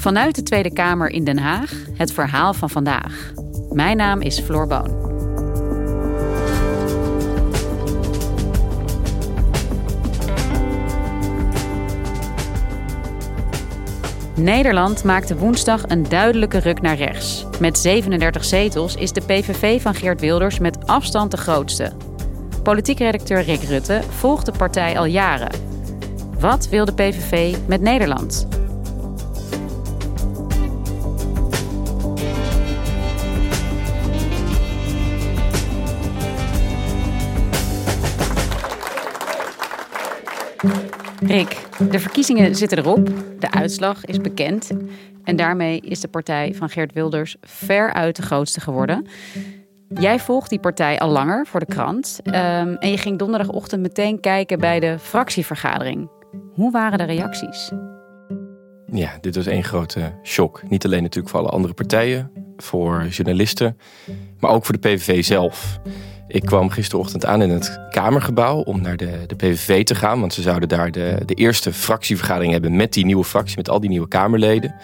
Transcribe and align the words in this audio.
Vanuit 0.00 0.34
de 0.34 0.42
Tweede 0.42 0.72
Kamer 0.72 1.10
in 1.10 1.24
Den 1.24 1.38
Haag 1.38 1.72
het 1.92 2.12
verhaal 2.12 2.54
van 2.54 2.70
vandaag. 2.70 3.32
Mijn 3.70 3.96
naam 3.96 4.20
is 4.20 4.38
Floor 4.38 4.66
Boon. 4.66 5.08
Nederland 14.36 15.04
maakte 15.04 15.36
woensdag 15.36 15.82
een 15.88 16.08
duidelijke 16.08 16.58
ruk 16.58 16.80
naar 16.80 16.96
rechts. 16.96 17.46
Met 17.58 17.78
37 17.78 18.44
zetels 18.44 18.96
is 18.96 19.12
de 19.12 19.20
PVV 19.20 19.82
van 19.82 19.94
Geert 19.94 20.20
Wilders 20.20 20.58
met 20.58 20.86
afstand 20.86 21.30
de 21.30 21.36
grootste. 21.36 21.92
Politiek 22.62 22.98
redacteur 22.98 23.42
Rick 23.42 23.62
Rutte 23.62 24.00
volgt 24.08 24.46
de 24.46 24.52
partij 24.52 24.98
al 24.98 25.04
jaren. 25.04 25.50
Wat 26.38 26.68
wil 26.68 26.84
de 26.84 26.94
PVV 26.94 27.56
met 27.66 27.80
Nederland? 27.80 28.59
Rick, 41.30 41.66
de 41.90 41.98
verkiezingen 41.98 42.54
zitten 42.54 42.78
erop. 42.78 43.10
De 43.38 43.50
uitslag 43.50 44.04
is 44.04 44.18
bekend. 44.18 44.70
En 45.24 45.36
daarmee 45.36 45.80
is 45.80 46.00
de 46.00 46.08
partij 46.08 46.54
van 46.54 46.68
Geert 46.68 46.92
Wilders 46.92 47.36
veruit 47.40 48.16
de 48.16 48.22
grootste 48.22 48.60
geworden. 48.60 49.06
Jij 49.88 50.18
volgt 50.18 50.50
die 50.50 50.60
partij 50.60 50.98
al 50.98 51.08
langer 51.08 51.46
voor 51.46 51.60
de 51.60 51.66
krant. 51.66 52.20
Ehm, 52.22 52.74
en 52.74 52.90
je 52.90 52.96
ging 52.96 53.18
donderdagochtend 53.18 53.82
meteen 53.82 54.20
kijken 54.20 54.58
bij 54.58 54.80
de 54.80 54.98
fractievergadering. 54.98 56.10
Hoe 56.52 56.70
waren 56.70 56.98
de 56.98 57.04
reacties? 57.04 57.70
Ja, 58.92 59.18
dit 59.20 59.36
was 59.36 59.46
één 59.46 59.64
grote 59.64 60.12
shock. 60.22 60.62
Niet 60.68 60.84
alleen 60.84 61.02
natuurlijk 61.02 61.30
voor 61.34 61.40
alle 61.40 61.50
andere 61.50 61.74
partijen, 61.74 62.30
voor 62.56 63.06
journalisten, 63.06 63.78
maar 64.40 64.50
ook 64.50 64.64
voor 64.64 64.80
de 64.80 64.88
PVV 64.88 65.24
zelf. 65.24 65.80
Ik 66.32 66.42
kwam 66.42 66.70
gisterochtend 66.70 67.26
aan 67.26 67.42
in 67.42 67.50
het 67.50 67.80
Kamergebouw 67.90 68.60
om 68.60 68.80
naar 68.80 68.96
de, 68.96 69.24
de 69.26 69.34
PVV 69.34 69.84
te 69.84 69.94
gaan. 69.94 70.20
Want 70.20 70.34
ze 70.34 70.42
zouden 70.42 70.68
daar 70.68 70.90
de, 70.90 71.22
de 71.26 71.34
eerste 71.34 71.72
fractievergadering 71.72 72.52
hebben 72.52 72.76
met 72.76 72.92
die 72.92 73.04
nieuwe 73.04 73.24
fractie, 73.24 73.56
met 73.56 73.68
al 73.68 73.80
die 73.80 73.90
nieuwe 73.90 74.08
Kamerleden. 74.08 74.74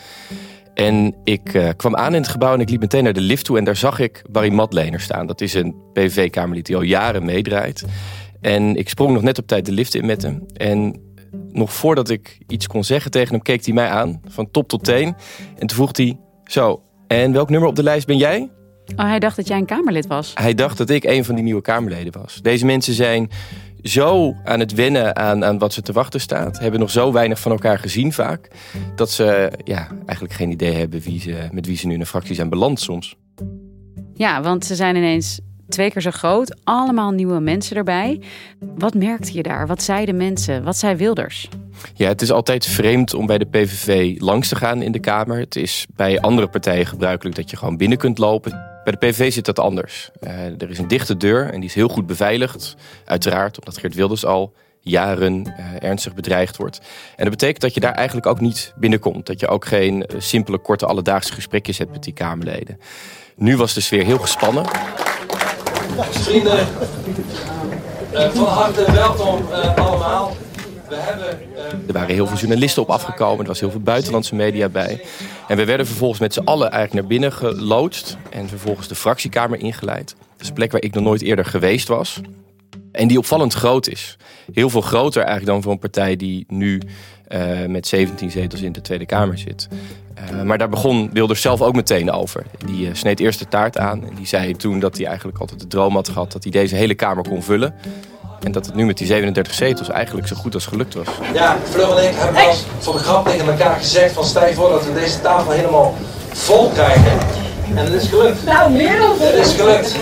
En 0.75 1.15
ik 1.25 1.55
uh, 1.55 1.69
kwam 1.77 1.97
aan 1.97 2.15
in 2.15 2.21
het 2.21 2.31
gebouw 2.31 2.55
en 2.55 2.61
ik 2.61 2.71
liep 2.71 2.81
meteen 2.81 3.05
naar 3.05 3.13
de 3.13 3.21
lift 3.21 3.45
toe. 3.45 3.59
En 3.59 3.65
daar 3.65 3.77
zag 3.77 3.99
ik 3.99 4.23
Barry 4.31 4.53
Madlener 4.53 5.01
staan. 5.01 5.27
Dat 5.27 5.41
is 5.41 5.55
een 5.55 5.75
PVV-Kamerlid 5.93 6.67
die 6.67 6.77
al 6.77 6.83
jaren 6.83 7.25
meedraait. 7.25 7.85
En 8.41 8.77
ik 8.77 8.89
sprong 8.89 9.13
nog 9.13 9.23
net 9.23 9.39
op 9.39 9.47
tijd 9.47 9.67
de 9.67 9.73
lift 9.73 9.95
in 9.95 10.07
met 10.07 10.23
hem. 10.23 10.47
En 10.53 11.01
nog 11.53 11.73
voordat 11.73 12.11
ik 12.11 12.39
iets 12.47 12.67
kon 12.67 12.85
zeggen 12.85 13.11
tegen 13.11 13.35
hem, 13.35 13.43
keek 13.43 13.65
hij 13.65 13.75
mij 13.75 13.89
aan. 13.89 14.21
Van 14.29 14.51
top 14.51 14.69
tot 14.69 14.85
teen. 14.85 15.15
En 15.59 15.67
toen 15.67 15.77
vroeg 15.77 15.97
hij, 15.97 16.19
zo, 16.45 16.83
en 17.07 17.33
welk 17.33 17.51
nummer 17.51 17.69
op 17.69 17.77
de 17.77 17.83
lijst 17.83 18.07
ben 18.07 18.17
jij? 18.17 18.51
Oh, 18.97 19.05
hij 19.05 19.19
dacht 19.19 19.37
dat 19.37 19.49
jij 19.49 19.59
een 19.59 19.67
Kamerlid 19.67 20.07
was. 20.07 20.33
Hij 20.35 20.55
dacht 20.55 20.79
dat 20.79 20.91
ik 20.91 21.05
een 21.05 21.25
van 21.25 21.35
die 21.35 21.45
nieuwe 21.45 21.63
Kamerleden 21.63 22.21
was. 22.21 22.39
Deze 22.43 22.67
mensen 22.67 22.95
zijn 22.95 23.31
zo 23.83 24.37
aan 24.45 24.61
het 24.61 24.73
wennen 24.75 25.17
aan, 25.17 25.45
aan 25.45 25.59
wat 25.59 25.73
ze 25.73 25.83
te 25.83 25.93
wachten 25.93 26.21
staat. 26.21 26.59
Hebben 26.59 26.81
nog 26.81 26.91
zo 26.91 27.13
weinig 27.13 27.41
van 27.41 27.53
elkaar 27.53 27.79
gezien 27.79 28.13
vaak. 28.13 28.49
Dat 28.95 29.11
ze 29.11 29.53
ja, 29.65 29.89
eigenlijk 30.07 30.33
geen 30.33 30.51
idee 30.51 30.73
hebben 30.73 31.01
wie 31.01 31.21
ze, 31.21 31.49
met 31.53 31.67
wie 31.67 31.77
ze 31.77 31.87
nu 31.87 31.95
in 31.95 32.01
een 32.01 32.07
fractie 32.07 32.35
zijn 32.35 32.49
beland 32.49 32.81
soms. 32.81 33.17
Ja, 34.15 34.43
want 34.43 34.65
ze 34.65 34.75
zijn 34.75 34.97
ineens 34.97 35.41
twee 35.69 35.91
keer 35.91 36.03
zo 36.03 36.11
groot. 36.11 36.57
Allemaal 36.65 37.11
nieuwe 37.11 37.41
mensen 37.41 37.77
erbij. 37.77 38.21
Wat 38.79 38.95
merkte 38.95 39.33
je 39.33 39.43
daar? 39.43 39.67
Wat 39.67 39.83
zeiden 39.83 40.17
mensen? 40.17 40.65
Wat 40.65 40.77
zei 40.77 40.97
Wilders? 40.97 41.49
Ja, 41.95 42.09
het 42.09 42.23
is 42.23 42.31
altijd 42.31 42.67
vreemd 42.67 43.15
om 43.15 43.27
bij 43.27 43.39
de 43.39 43.45
PVV 43.45 44.21
langs 44.21 44.49
te 44.49 44.57
gaan 44.57 44.83
in 44.83 44.93
de 44.93 45.01
Kamer. 45.01 45.39
Het 45.39 45.57
is 45.57 45.87
bij 45.95 46.21
andere 46.21 46.49
partijen 46.49 46.87
gebruikelijk 46.87 47.37
dat 47.37 47.51
je 47.51 47.57
gewoon 47.57 47.77
binnen 47.77 47.99
kunt 47.99 48.19
lopen. 48.19 48.76
Bij 48.87 48.95
de 48.99 49.07
PVV 49.07 49.33
zit 49.33 49.45
dat 49.45 49.59
anders. 49.59 50.11
Uh, 50.21 50.31
er 50.31 50.71
is 50.71 50.79
een 50.79 50.89
dichte 50.89 51.17
deur 51.17 51.53
en 51.53 51.61
die 51.61 51.69
is 51.69 51.75
heel 51.75 51.89
goed 51.89 52.07
beveiligd. 52.07 52.77
Uiteraard, 53.05 53.59
omdat 53.59 53.79
Geert 53.79 53.95
Wilders 53.95 54.25
al 54.25 54.53
jaren 54.81 55.55
uh, 55.59 55.83
ernstig 55.89 56.15
bedreigd 56.15 56.57
wordt. 56.57 56.79
En 57.17 57.25
dat 57.25 57.31
betekent 57.31 57.61
dat 57.61 57.75
je 57.75 57.81
daar 57.81 57.93
eigenlijk 57.93 58.27
ook 58.27 58.41
niet 58.41 58.73
binnenkomt. 58.77 59.27
Dat 59.27 59.41
je 59.41 59.49
ook 59.49 59.65
geen 59.65 59.97
uh, 59.97 60.21
simpele, 60.21 60.59
korte, 60.59 60.87
alledaagse 60.87 61.33
gesprekjes 61.33 61.79
hebt 61.79 61.91
met 61.91 62.03
die 62.03 62.13
Kamerleden. 62.13 62.81
Nu 63.37 63.57
was 63.57 63.75
de 63.75 63.81
sfeer 63.81 64.05
heel 64.05 64.19
gespannen. 64.19 64.65
Vrienden, 66.11 66.67
van 68.13 68.45
harte 68.45 68.93
welkom 68.93 69.47
allemaal. 69.77 70.37
Hebben, 70.95 71.29
er 71.87 71.93
waren 71.93 72.15
heel 72.15 72.27
veel 72.27 72.37
journalisten 72.37 72.83
op 72.83 72.91
afgekomen. 72.91 73.41
Er 73.41 73.47
was 73.47 73.61
heel 73.61 73.71
veel 73.71 73.81
buitenlandse 73.81 74.35
media 74.35 74.69
bij. 74.69 75.01
En 75.49 75.57
we 75.57 75.65
werden 75.65 75.87
vervolgens 75.87 76.21
met 76.21 76.35
z'n 76.35 76.45
allen 76.45 76.71
eigenlijk 76.71 76.95
naar 76.95 77.19
binnen 77.19 77.33
geloodst. 77.33 78.17
En 78.31 78.49
vervolgens 78.49 78.89
de 78.89 78.95
fractiekamer 78.95 79.59
ingeleid. 79.59 80.15
Dat 80.19 80.41
is 80.41 80.49
een 80.49 80.55
plek 80.55 80.73
waar 80.73 80.83
ik 80.83 80.95
nog 80.95 81.05
nooit 81.05 81.23
eerder 81.23 81.45
geweest 81.45 81.89
was. 81.89 82.21
En 82.93 83.09
die 83.09 83.19
opvallend 83.19 83.53
groot 83.53 83.89
is. 83.89 84.17
Heel 84.53 84.71
veel 84.71 84.81
groter 84.81 85.23
eigenlijk 85.23 85.53
dan 85.53 85.63
voor 85.63 85.73
een 85.73 85.79
partij 85.79 86.17
die 86.17 86.45
nu 86.49 86.81
uh, 87.29 87.65
met 87.67 87.87
17 87.87 88.31
zetels 88.31 88.61
in 88.61 88.73
de 88.73 88.81
Tweede 88.81 89.07
Kamer 89.07 89.39
zit. 89.39 89.69
Uh, 90.33 90.43
maar 90.43 90.59
daar 90.59 90.69
begon 90.69 91.11
Wilders 91.13 91.41
zelf 91.41 91.63
ook 91.63 91.75
meteen 91.75 92.11
over. 92.11 92.43
Die 92.67 92.95
sneed 92.95 93.21
eerst 93.21 93.39
de 93.39 93.49
taart 93.49 93.79
aan. 93.79 94.05
En 94.07 94.15
die 94.15 94.27
zei 94.27 94.57
toen 94.57 94.81
dat 94.81 94.97
hij 94.97 95.07
eigenlijk 95.07 95.39
altijd 95.39 95.61
de 95.61 95.67
droom 95.67 95.95
had 95.95 96.09
gehad... 96.09 96.33
dat 96.33 96.43
hij 96.43 96.53
deze 96.53 96.75
hele 96.75 96.95
Kamer 96.95 97.29
kon 97.29 97.43
vullen. 97.43 97.75
En 98.43 98.53
dat 98.53 98.67
het 98.67 98.75
nu 98.75 98.87
met 98.87 98.99
die 98.99 99.07
37 99.07 99.55
zetels 99.55 99.89
eigenlijk 99.89 100.27
zo 100.27 100.37
goed 100.37 100.55
als 100.55 100.67
gelukt 100.67 100.95
was. 100.95 101.07
Ja, 101.33 101.57
Fleur 101.71 101.99
en 101.99 102.09
ik 102.09 102.15
hebben 102.15 102.35
wel 102.35 102.55
voor 102.79 102.93
de 102.93 102.99
grap 102.99 103.29
tegen 103.29 103.47
elkaar 103.47 103.77
gezegd... 103.77 104.15
van 104.15 104.25
stel 104.25 104.47
je 104.47 104.55
voor 104.55 104.71
dat 104.71 104.87
we 104.87 104.95
deze 104.95 105.21
tafel 105.21 105.51
helemaal 105.51 105.95
vol 106.33 106.71
krijgen. 106.71 107.19
En 107.75 107.85
het 107.85 108.03
is 108.03 108.09
gelukt. 108.09 108.45
Nou, 108.45 108.71
meer 108.73 108.99
dan. 108.99 109.17
Het 109.19 109.47
is 109.47 109.53
gelukt. 109.55 109.95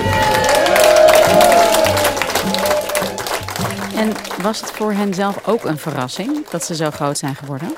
En 3.96 4.12
was 4.42 4.60
het 4.60 4.70
voor 4.70 4.92
hen 4.92 5.14
zelf 5.14 5.48
ook 5.48 5.64
een 5.64 5.78
verrassing 5.78 6.48
dat 6.50 6.64
ze 6.64 6.74
zo 6.74 6.90
groot 6.90 7.18
zijn 7.18 7.34
geworden? 7.34 7.76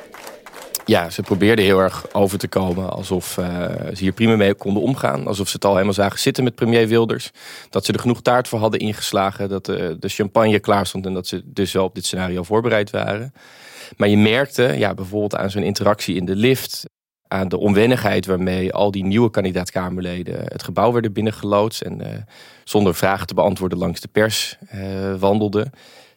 Ja, 0.86 1.10
ze 1.10 1.22
probeerden 1.22 1.64
heel 1.64 1.78
erg 1.78 2.14
over 2.14 2.38
te 2.38 2.48
komen 2.48 2.90
alsof 2.90 3.36
uh, 3.36 3.46
ze 3.86 3.98
hier 3.98 4.12
prima 4.12 4.36
mee 4.36 4.54
konden 4.54 4.82
omgaan. 4.82 5.26
Alsof 5.26 5.48
ze 5.48 5.54
het 5.54 5.64
al 5.64 5.72
helemaal 5.72 5.92
zagen 5.92 6.18
zitten 6.18 6.44
met 6.44 6.54
premier 6.54 6.88
Wilders. 6.88 7.30
Dat 7.70 7.84
ze 7.84 7.92
er 7.92 7.98
genoeg 7.98 8.22
taart 8.22 8.48
voor 8.48 8.58
hadden 8.58 8.80
ingeslagen. 8.80 9.48
Dat 9.48 9.66
de, 9.66 9.96
de 10.00 10.08
champagne 10.08 10.58
klaar 10.58 10.86
stond 10.86 11.06
en 11.06 11.14
dat 11.14 11.26
ze 11.26 11.42
dus 11.44 11.72
wel 11.72 11.84
op 11.84 11.94
dit 11.94 12.04
scenario 12.04 12.42
voorbereid 12.42 12.90
waren. 12.90 13.32
Maar 13.96 14.08
je 14.08 14.16
merkte 14.16 14.62
ja, 14.62 14.94
bijvoorbeeld 14.94 15.36
aan 15.36 15.50
zo'n 15.50 15.62
interactie 15.62 16.16
in 16.16 16.24
de 16.24 16.36
lift. 16.36 16.84
Aan 17.28 17.48
de 17.48 17.58
onwennigheid 17.58 18.26
waarmee 18.26 18.72
al 18.72 18.90
die 18.90 19.04
nieuwe 19.04 19.30
kandidaat-Kamerleden 19.30 20.40
het 20.44 20.62
gebouw 20.62 20.92
werden 20.92 21.12
binnengeloodst. 21.12 21.80
En 21.80 22.00
uh, 22.00 22.08
zonder 22.64 22.94
vragen 22.94 23.26
te 23.26 23.34
beantwoorden 23.34 23.78
langs 23.78 24.00
de 24.00 24.08
pers 24.08 24.58
wandelden. 25.18 25.70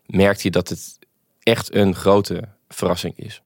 Merkte 0.06 0.44
je 0.44 0.52
dat 0.52 0.70
het 0.70 0.98
echt 1.44 1.76
een 1.76 1.96
grote 1.96 2.44
verrassing 2.68 3.14
is. 3.18 3.42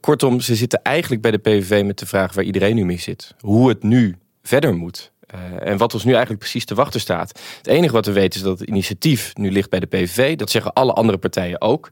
Kortom, 0.00 0.40
ze 0.40 0.54
zitten 0.54 0.82
eigenlijk 0.82 1.22
bij 1.22 1.30
de 1.30 1.38
PVV 1.38 1.84
met 1.84 1.98
de 1.98 2.06
vraag 2.06 2.34
waar 2.34 2.44
iedereen 2.44 2.74
nu 2.74 2.84
mee 2.84 2.98
zit. 2.98 3.34
Hoe 3.40 3.68
het 3.68 3.82
nu 3.82 4.16
verder 4.42 4.74
moet. 4.74 5.12
Uh, 5.34 5.68
en 5.68 5.76
wat 5.76 5.94
ons 5.94 6.04
nu 6.04 6.10
eigenlijk 6.10 6.40
precies 6.40 6.64
te 6.64 6.74
wachten 6.74 7.00
staat. 7.00 7.40
Het 7.56 7.66
enige 7.66 7.92
wat 7.92 8.06
we 8.06 8.12
weten 8.12 8.40
is 8.40 8.46
dat 8.46 8.58
het 8.58 8.68
initiatief 8.68 9.36
nu 9.36 9.50
ligt 9.50 9.70
bij 9.70 9.80
de 9.80 9.86
PVV. 9.86 10.36
Dat 10.36 10.50
zeggen 10.50 10.72
alle 10.72 10.92
andere 10.92 11.18
partijen 11.18 11.60
ook. 11.60 11.90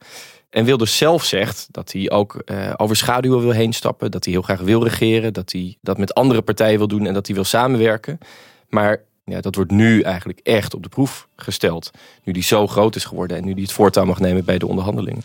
En 0.50 0.64
Wilders 0.64 0.96
zelf 0.96 1.24
zegt 1.24 1.68
dat 1.70 1.92
hij 1.92 2.10
ook 2.10 2.42
uh, 2.44 2.72
over 2.76 2.96
schaduwen 2.96 3.40
wil 3.40 3.50
heen 3.50 3.72
stappen. 3.72 4.10
Dat 4.10 4.24
hij 4.24 4.32
heel 4.32 4.42
graag 4.42 4.60
wil 4.60 4.82
regeren. 4.82 5.32
Dat 5.32 5.52
hij 5.52 5.76
dat 5.80 5.98
met 5.98 6.14
andere 6.14 6.42
partijen 6.42 6.78
wil 6.78 6.88
doen 6.88 7.06
en 7.06 7.14
dat 7.14 7.26
hij 7.26 7.34
wil 7.34 7.44
samenwerken. 7.44 8.18
Maar 8.68 9.00
ja, 9.24 9.40
dat 9.40 9.54
wordt 9.54 9.70
nu 9.70 10.00
eigenlijk 10.00 10.40
echt 10.42 10.74
op 10.74 10.82
de 10.82 10.88
proef 10.88 11.28
gesteld. 11.36 11.90
Nu 12.24 12.32
die 12.32 12.42
zo 12.42 12.66
groot 12.66 12.96
is 12.96 13.04
geworden 13.04 13.36
en 13.36 13.44
nu 13.44 13.54
die 13.54 13.62
het 13.62 13.72
voortouw 13.72 14.04
mag 14.04 14.20
nemen 14.20 14.44
bij 14.44 14.58
de 14.58 14.66
onderhandelingen. 14.66 15.22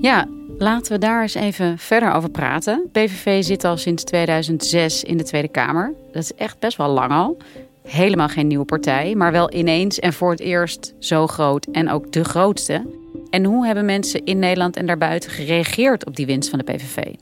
Ja, 0.00 0.28
laten 0.62 0.92
we 0.92 0.98
daar 0.98 1.22
eens 1.22 1.34
even 1.34 1.78
verder 1.78 2.12
over 2.12 2.30
praten. 2.30 2.88
PVV 2.92 3.42
zit 3.44 3.64
al 3.64 3.76
sinds 3.76 4.04
2006 4.04 5.04
in 5.04 5.16
de 5.16 5.22
Tweede 5.22 5.48
Kamer. 5.48 5.94
Dat 6.12 6.22
is 6.22 6.34
echt 6.34 6.58
best 6.58 6.76
wel 6.76 6.88
lang 6.88 7.12
al. 7.12 7.36
Helemaal 7.82 8.28
geen 8.28 8.46
nieuwe 8.46 8.64
partij, 8.64 9.14
maar 9.14 9.32
wel 9.32 9.52
ineens 9.52 9.98
en 9.98 10.12
voor 10.12 10.30
het 10.30 10.40
eerst 10.40 10.94
zo 10.98 11.26
groot 11.26 11.66
en 11.72 11.90
ook 11.90 12.12
de 12.12 12.24
grootste. 12.24 12.86
En 13.30 13.44
hoe 13.44 13.66
hebben 13.66 13.84
mensen 13.84 14.24
in 14.24 14.38
Nederland 14.38 14.76
en 14.76 14.86
daarbuiten 14.86 15.30
gereageerd 15.30 16.06
op 16.06 16.16
die 16.16 16.26
winst 16.26 16.50
van 16.50 16.58
de 16.58 16.64
PVV? 16.64 17.14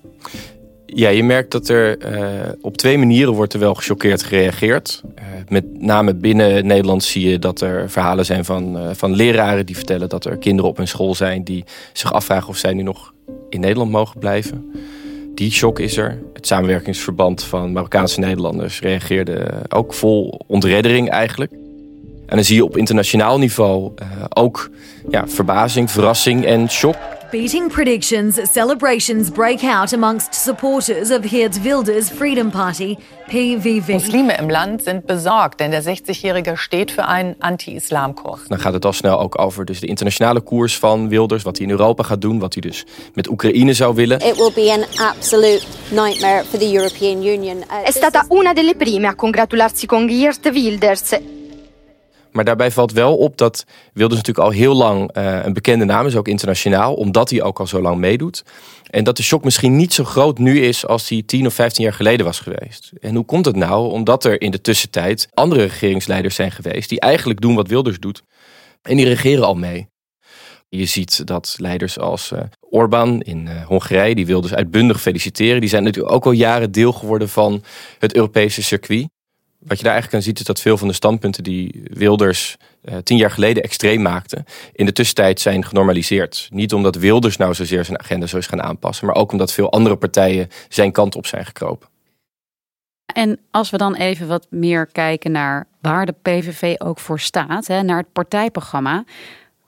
Ja, 0.95 1.09
je 1.09 1.25
merkt 1.25 1.51
dat 1.51 1.69
er 1.69 2.13
uh, 2.13 2.53
op 2.61 2.77
twee 2.77 2.99
manieren 2.99 3.35
wordt 3.35 3.53
er 3.53 3.59
wel 3.59 3.75
gechoqueerd 3.75 4.23
gereageerd. 4.23 5.03
Uh, 5.19 5.25
met 5.49 5.83
name 5.83 6.15
binnen 6.15 6.67
Nederland 6.67 7.05
zie 7.05 7.29
je 7.29 7.39
dat 7.39 7.61
er 7.61 7.91
verhalen 7.91 8.25
zijn 8.25 8.45
van, 8.45 8.77
uh, 8.77 8.91
van 8.93 9.15
leraren 9.15 9.67
die 9.67 9.77
vertellen 9.77 10.09
dat 10.09 10.25
er 10.25 10.37
kinderen 10.37 10.71
op 10.71 10.77
hun 10.77 10.89
school 10.89 11.15
zijn 11.15 11.45
die 11.45 11.65
zich 11.93 12.13
afvragen 12.13 12.49
of 12.49 12.57
zij 12.57 12.73
nu 12.73 12.83
nog 12.83 13.13
in 13.49 13.61
Nederland 13.61 13.91
mogen 13.91 14.19
blijven. 14.19 14.73
Die 15.35 15.51
shock 15.51 15.79
is 15.79 15.97
er. 15.97 16.19
Het 16.33 16.47
samenwerkingsverband 16.47 17.43
van 17.43 17.73
Marokkaanse 17.73 18.21
Nederlanders 18.21 18.81
reageerde 18.81 19.49
ook 19.69 19.95
vol 19.95 20.41
ontreddering 20.47 21.11
eigenlijk. 21.11 21.53
En 22.27 22.37
dan 22.37 22.45
zie 22.45 22.57
je 22.57 22.65
op 22.65 22.77
internationaal 22.77 23.39
niveau 23.39 23.93
ook 24.29 24.71
ja, 25.11 25.29
verbazing, 25.29 25.91
verrassing 25.91 26.45
en 26.45 26.71
shock. 26.71 26.97
Beating 27.31 27.69
predictions, 27.69 28.41
celebrations 28.51 29.31
break 29.31 29.63
out 29.63 29.93
amongst 29.93 30.35
supporters 30.35 31.13
of 31.13 31.23
Geert 31.23 31.63
Wilders 31.63 32.11
Freedom 32.11 32.51
Party, 32.51 32.97
PVV. 33.29 33.93
Muslime 33.93 34.37
im 34.37 34.51
Land 34.51 34.83
sind 34.83 35.07
besorgt, 35.07 35.61
denn 35.61 35.71
der 35.71 35.85
60-Jährige 35.85 36.57
steht 36.57 36.91
für 36.91 37.05
einen 37.05 37.37
Anti-Islam-Kurs. 37.39 38.49
Dan 38.49 38.59
gaat 38.59 38.73
het 38.73 38.85
al 38.85 38.93
snel 38.93 39.21
ook 39.21 39.39
over 39.39 39.65
dus 39.65 39.81
de 39.81 39.87
internationale 39.87 40.41
koers 40.41 40.79
van 40.79 41.09
Wilders, 41.09 41.43
wat 41.43 41.57
hij 41.57 41.67
in 41.67 41.73
Europa 41.73 42.03
gaat 42.03 42.21
doen, 42.21 42.39
wat 42.39 42.53
hij 42.53 42.63
dus 42.63 42.85
met 43.15 43.29
Oekraïne 43.29 43.73
zou 43.73 43.95
willen. 43.95 44.19
It 44.19 44.37
will 44.37 44.53
be 44.55 44.73
an 44.73 45.07
absolute 45.07 45.63
nightmare 45.91 46.45
for 46.45 46.59
the 46.59 46.73
European 46.73 47.25
Union. 47.25 47.65
È 47.85 47.91
stata 47.91 48.25
una 48.29 48.53
delle 48.53 48.75
prime 48.75 49.07
a 49.07 49.15
congratularsi 49.15 49.87
con 49.87 50.09
Geert 50.09 50.53
Wilders. 50.53 51.39
Maar 52.33 52.45
daarbij 52.45 52.71
valt 52.71 52.93
wel 52.93 53.17
op 53.17 53.37
dat 53.37 53.65
Wilders 53.93 54.21
natuurlijk 54.21 54.47
al 54.47 54.55
heel 54.55 54.75
lang 54.75 55.17
uh, 55.17 55.45
een 55.45 55.53
bekende 55.53 55.85
naam 55.85 56.07
is, 56.07 56.17
ook 56.17 56.29
internationaal, 56.29 56.95
omdat 56.95 57.31
hij 57.31 57.43
ook 57.43 57.61
al 57.61 57.67
zo 57.67 57.81
lang 57.81 57.99
meedoet. 57.99 58.45
En 58.91 59.05
dat 59.05 59.17
de 59.17 59.23
shock 59.23 59.45
misschien 59.45 59.77
niet 59.77 59.93
zo 59.93 60.05
groot 60.05 60.39
nu 60.39 60.61
is 60.61 60.87
als 60.87 61.09
die 61.09 61.25
10 61.25 61.47
of 61.47 61.55
15 61.55 61.85
jaar 61.85 61.93
geleden 61.93 62.27
was 62.27 62.41
geweest. 62.41 62.93
En 63.01 63.15
hoe 63.15 63.25
komt 63.25 63.45
het 63.45 63.57
nou? 63.57 63.91
Omdat 63.91 64.25
er 64.25 64.41
in 64.41 64.51
de 64.51 64.61
tussentijd 64.61 65.29
andere 65.35 65.63
regeringsleiders 65.63 66.35
zijn 66.35 66.51
geweest 66.51 66.89
die 66.89 67.01
eigenlijk 67.01 67.41
doen 67.41 67.55
wat 67.55 67.69
Wilders 67.69 67.99
doet. 67.99 68.23
En 68.83 68.97
die 68.97 69.07
regeren 69.07 69.45
al 69.45 69.55
mee. 69.55 69.89
Je 70.69 70.85
ziet 70.85 71.27
dat 71.27 71.57
leiders 71.59 71.99
als 71.99 72.31
uh, 72.31 72.41
Orbán 72.61 73.21
in 73.21 73.47
uh, 73.47 73.67
Hongarije, 73.67 74.15
die 74.15 74.27
Wilders 74.27 74.55
uitbundig 74.55 75.01
feliciteren, 75.01 75.61
die 75.61 75.69
zijn 75.69 75.83
natuurlijk 75.83 76.15
ook 76.15 76.25
al 76.25 76.33
jaren 76.33 76.73
deel 76.73 76.93
geworden 76.93 77.29
van 77.29 77.63
het 77.99 78.15
Europese 78.15 78.63
circuit 78.63 79.09
wat 79.61 79.79
je 79.79 79.85
daar 79.85 79.93
eigenlijk 79.93 80.15
aan 80.15 80.29
ziet 80.29 80.39
is 80.39 80.45
dat 80.45 80.61
veel 80.61 80.77
van 80.77 80.89
de 80.89 80.95
standpunten 80.95 81.43
die 81.43 81.83
Wilders 81.85 82.57
uh, 82.85 82.97
tien 82.97 83.17
jaar 83.17 83.31
geleden 83.31 83.63
extreem 83.63 84.03
maakte, 84.03 84.45
in 84.73 84.87
de 84.87 84.93
tussentijd 84.93 85.41
zijn 85.41 85.65
genormaliseerd. 85.65 86.49
Niet 86.53 86.73
omdat 86.73 86.97
Wilders 86.97 87.37
nou 87.37 87.55
zozeer 87.55 87.85
zijn 87.85 87.99
agenda 87.99 88.27
zo 88.27 88.37
is 88.37 88.47
gaan 88.47 88.63
aanpassen, 88.63 89.07
maar 89.07 89.15
ook 89.15 89.33
omdat 89.33 89.53
veel 89.53 89.73
andere 89.73 89.97
partijen 89.97 90.49
zijn 90.69 90.93
kant 90.93 91.17
op 91.17 91.27
zijn 91.27 91.47
gekropen. 91.47 91.89
En 93.15 93.39
als 93.51 93.71
we 93.71 93.77
dan 93.77 93.95
even 93.95 94.29
wat 94.29 94.47
meer 94.51 94.87
kijken 94.87 95.33
naar 95.33 95.67
waar 95.81 96.07
de 96.07 96.15
PVV 96.23 96.75
ook 96.79 96.99
voor 96.99 97.21
staat, 97.21 97.67
hè, 97.67 97.83
naar 97.83 97.99
het 97.99 98.13
partijprogramma. 98.13 99.05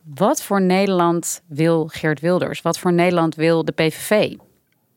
Wat 0.02 0.42
voor 0.42 0.62
Nederland 0.62 1.42
wil 1.46 1.86
Geert 1.86 2.20
Wilders? 2.20 2.62
Wat 2.62 2.78
voor 2.78 2.92
Nederland 2.92 3.34
wil 3.34 3.64
de 3.64 3.72
PVV? 3.72 4.34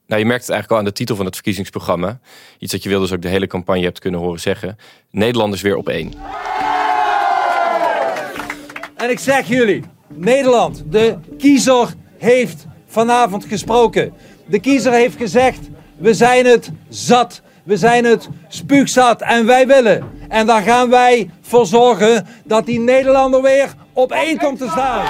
Nou, 0.08 0.22
je 0.22 0.28
merkt 0.28 0.42
het 0.42 0.52
eigenlijk 0.52 0.72
al 0.72 0.78
aan 0.78 0.94
de 0.94 0.98
titel 0.98 1.16
van 1.16 1.26
het 1.26 1.34
verkiezingsprogramma. 1.34 2.20
Iets 2.60 2.72
dat 2.72 2.84
je 2.84 2.90
Wilders 2.90 3.12
ook 3.12 3.22
de 3.22 3.28
hele 3.28 3.48
campagne 3.48 3.84
hebt 3.84 4.00
kunnen 4.00 4.20
horen 4.20 4.40
zeggen. 4.40 4.78
Nederlanders 5.12 5.62
weer 5.62 5.76
op 5.76 5.90
één. 5.90 6.14
En 8.96 9.10
ik 9.10 9.20
zeg 9.20 9.48
jullie, 9.48 9.84
Nederland, 10.08 10.84
de 10.90 11.18
kiezer 11.38 11.94
heeft 12.18 12.66
vanavond 12.88 13.46
gesproken. 13.46 14.14
De 14.46 14.60
kiezer 14.60 14.92
heeft 14.92 15.18
gezegd, 15.18 15.60
we 15.98 16.14
zijn 16.14 16.46
het 16.46 16.72
zat. 16.90 17.42
We 17.64 17.78
zijn 17.78 18.06
het 18.06 18.30
spuugzat 18.48 19.22
en 19.22 19.46
wij 19.46 19.68
willen. 19.68 20.04
En 20.30 20.46
daar 20.46 20.62
gaan 20.62 20.90
wij 20.90 21.30
voor 21.42 21.66
zorgen 21.66 22.28
dat 22.44 22.66
die 22.66 22.80
Nederlander 22.80 23.42
weer 23.42 23.74
op 23.94 24.12
één 24.12 24.38
komt 24.38 24.58
te 24.58 24.68
staan. 24.72 25.06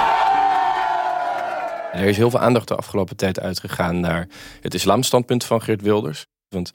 Er 1.96 2.08
is 2.08 2.16
heel 2.16 2.30
veel 2.30 2.40
aandacht 2.40 2.68
de 2.68 2.76
afgelopen 2.76 3.16
tijd 3.16 3.40
uitgegaan 3.40 4.00
naar 4.00 4.28
het 4.60 4.74
islamstandpunt 4.74 5.44
van 5.44 5.62
Geert 5.62 5.82
Wilders. 5.82 6.26
Want 6.48 6.72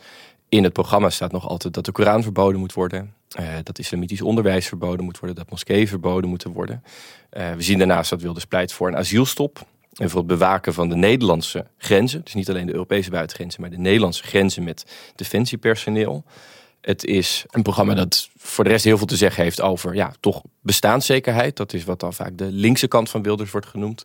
in 0.49 0.63
het 0.63 0.73
programma 0.73 1.09
staat 1.09 1.31
nog 1.31 1.47
altijd 1.47 1.73
dat 1.73 1.85
de 1.85 1.91
Koran 1.91 2.23
verboden 2.23 2.59
moet 2.59 2.73
worden. 2.73 3.13
Uh, 3.39 3.47
dat 3.63 3.79
islamitisch 3.79 4.21
onderwijs 4.21 4.67
verboden 4.67 5.05
moet 5.05 5.19
worden. 5.19 5.37
Dat 5.37 5.49
moskeeën 5.49 5.87
verboden 5.87 6.29
moeten 6.29 6.51
worden. 6.51 6.83
Uh, 7.33 7.53
we 7.53 7.61
zien 7.61 7.77
daarnaast 7.77 8.09
dat 8.09 8.21
Wilders 8.21 8.45
pleit 8.45 8.73
voor 8.73 8.87
een 8.87 8.97
asielstop. 8.97 9.65
En 9.91 10.09
voor 10.09 10.19
het 10.19 10.27
bewaken 10.27 10.73
van 10.73 10.89
de 10.89 10.95
Nederlandse 10.95 11.65
grenzen. 11.77 12.23
Dus 12.23 12.33
niet 12.33 12.49
alleen 12.49 12.65
de 12.65 12.73
Europese 12.73 13.09
buitengrenzen, 13.09 13.61
maar 13.61 13.69
de 13.69 13.77
Nederlandse 13.77 14.23
grenzen 14.23 14.63
met 14.63 14.85
defensiepersoneel. 15.15 16.23
Het 16.81 17.05
is 17.05 17.45
een 17.49 17.61
programma 17.61 17.93
dat 17.93 18.29
voor 18.37 18.63
de 18.63 18.69
rest 18.69 18.83
heel 18.83 18.97
veel 18.97 19.07
te 19.07 19.15
zeggen 19.15 19.43
heeft 19.43 19.61
over 19.61 19.95
ja, 19.95 20.13
toch 20.19 20.41
bestaanszekerheid. 20.61 21.55
Dat 21.55 21.73
is 21.73 21.83
wat 21.83 21.99
dan 21.99 22.13
vaak 22.13 22.37
de 22.37 22.51
linkse 22.51 22.87
kant 22.87 23.09
van 23.09 23.21
Wilders 23.21 23.51
wordt 23.51 23.67
genoemd 23.67 24.03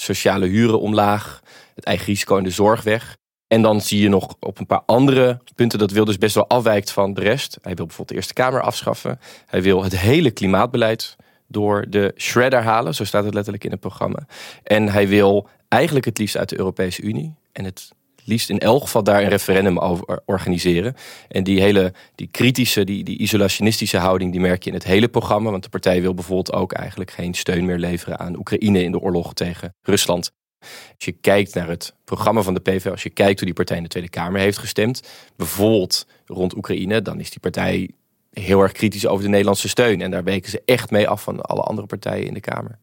sociale 0.00 0.46
huren 0.46 0.80
omlaag, 0.80 1.42
het 1.74 1.84
eigen 1.84 2.06
risico 2.06 2.36
in 2.36 2.44
de 2.44 2.50
zorg 2.50 2.82
weg. 2.82 3.16
En 3.46 3.62
dan 3.62 3.80
zie 3.80 4.00
je 4.00 4.08
nog 4.08 4.34
op 4.40 4.58
een 4.58 4.66
paar 4.66 4.82
andere 4.86 5.40
punten 5.54 5.78
dat 5.78 5.90
Wilders 5.90 6.18
best 6.18 6.34
wel 6.34 6.48
afwijkt 6.48 6.90
van 6.90 7.14
de 7.14 7.20
rest. 7.20 7.58
Hij 7.62 7.74
wil 7.74 7.86
bijvoorbeeld 7.86 8.08
de 8.08 8.14
Eerste 8.14 8.32
Kamer 8.32 8.60
afschaffen. 8.60 9.20
Hij 9.46 9.62
wil 9.62 9.82
het 9.82 9.98
hele 9.98 10.30
klimaatbeleid 10.30 11.16
door 11.46 11.86
de 11.88 12.14
shredder 12.16 12.62
halen, 12.62 12.94
zo 12.94 13.04
staat 13.04 13.24
het 13.24 13.34
letterlijk 13.34 13.64
in 13.64 13.70
het 13.70 13.80
programma. 13.80 14.26
En 14.62 14.88
hij 14.88 15.08
wil 15.08 15.48
eigenlijk 15.68 16.04
het 16.04 16.18
liefst 16.18 16.36
uit 16.36 16.48
de 16.48 16.58
Europese 16.58 17.02
Unie. 17.02 17.34
En 17.52 17.64
het 17.64 17.90
liefst 18.24 18.50
in 18.50 18.58
elk 18.58 18.82
geval 18.82 19.02
daar 19.02 19.22
een 19.22 19.28
referendum 19.28 19.78
over 19.78 20.20
organiseren. 20.24 20.94
En 21.28 21.44
die 21.44 21.60
hele 21.60 21.92
die 22.14 22.28
kritische, 22.30 22.84
die, 22.84 23.04
die 23.04 23.18
isolationistische 23.18 23.98
houding, 23.98 24.32
die 24.32 24.40
merk 24.40 24.62
je 24.62 24.70
in 24.70 24.76
het 24.76 24.84
hele 24.84 25.08
programma. 25.08 25.50
Want 25.50 25.62
de 25.62 25.68
partij 25.68 26.00
wil 26.00 26.14
bijvoorbeeld 26.14 26.52
ook 26.52 26.72
eigenlijk 26.72 27.10
geen 27.10 27.34
steun 27.34 27.64
meer 27.64 27.78
leveren 27.78 28.18
aan 28.18 28.36
Oekraïne 28.36 28.82
in 28.82 28.92
de 28.92 29.00
oorlog 29.00 29.34
tegen 29.34 29.74
Rusland. 29.82 30.30
Als 30.60 31.04
je 31.04 31.12
kijkt 31.12 31.54
naar 31.54 31.68
het 31.68 31.94
programma 32.04 32.42
van 32.42 32.54
de 32.54 32.60
PV, 32.60 32.86
als 32.86 33.02
je 33.02 33.10
kijkt 33.10 33.38
hoe 33.38 33.46
die 33.46 33.54
partij 33.54 33.76
in 33.76 33.82
de 33.82 33.88
Tweede 33.88 34.08
Kamer 34.08 34.40
heeft 34.40 34.58
gestemd, 34.58 35.02
bijvoorbeeld 35.36 36.06
rond 36.26 36.56
Oekraïne, 36.56 37.02
dan 37.02 37.20
is 37.20 37.30
die 37.30 37.40
partij 37.40 37.90
heel 38.30 38.60
erg 38.60 38.72
kritisch 38.72 39.06
over 39.06 39.24
de 39.24 39.30
Nederlandse 39.30 39.68
steun. 39.68 40.00
En 40.00 40.10
daar 40.10 40.24
weken 40.24 40.50
ze 40.50 40.62
echt 40.64 40.90
mee 40.90 41.08
af 41.08 41.22
van 41.22 41.40
alle 41.40 41.62
andere 41.62 41.86
partijen 41.86 42.26
in 42.26 42.34
de 42.34 42.40
Kamer. 42.40 42.78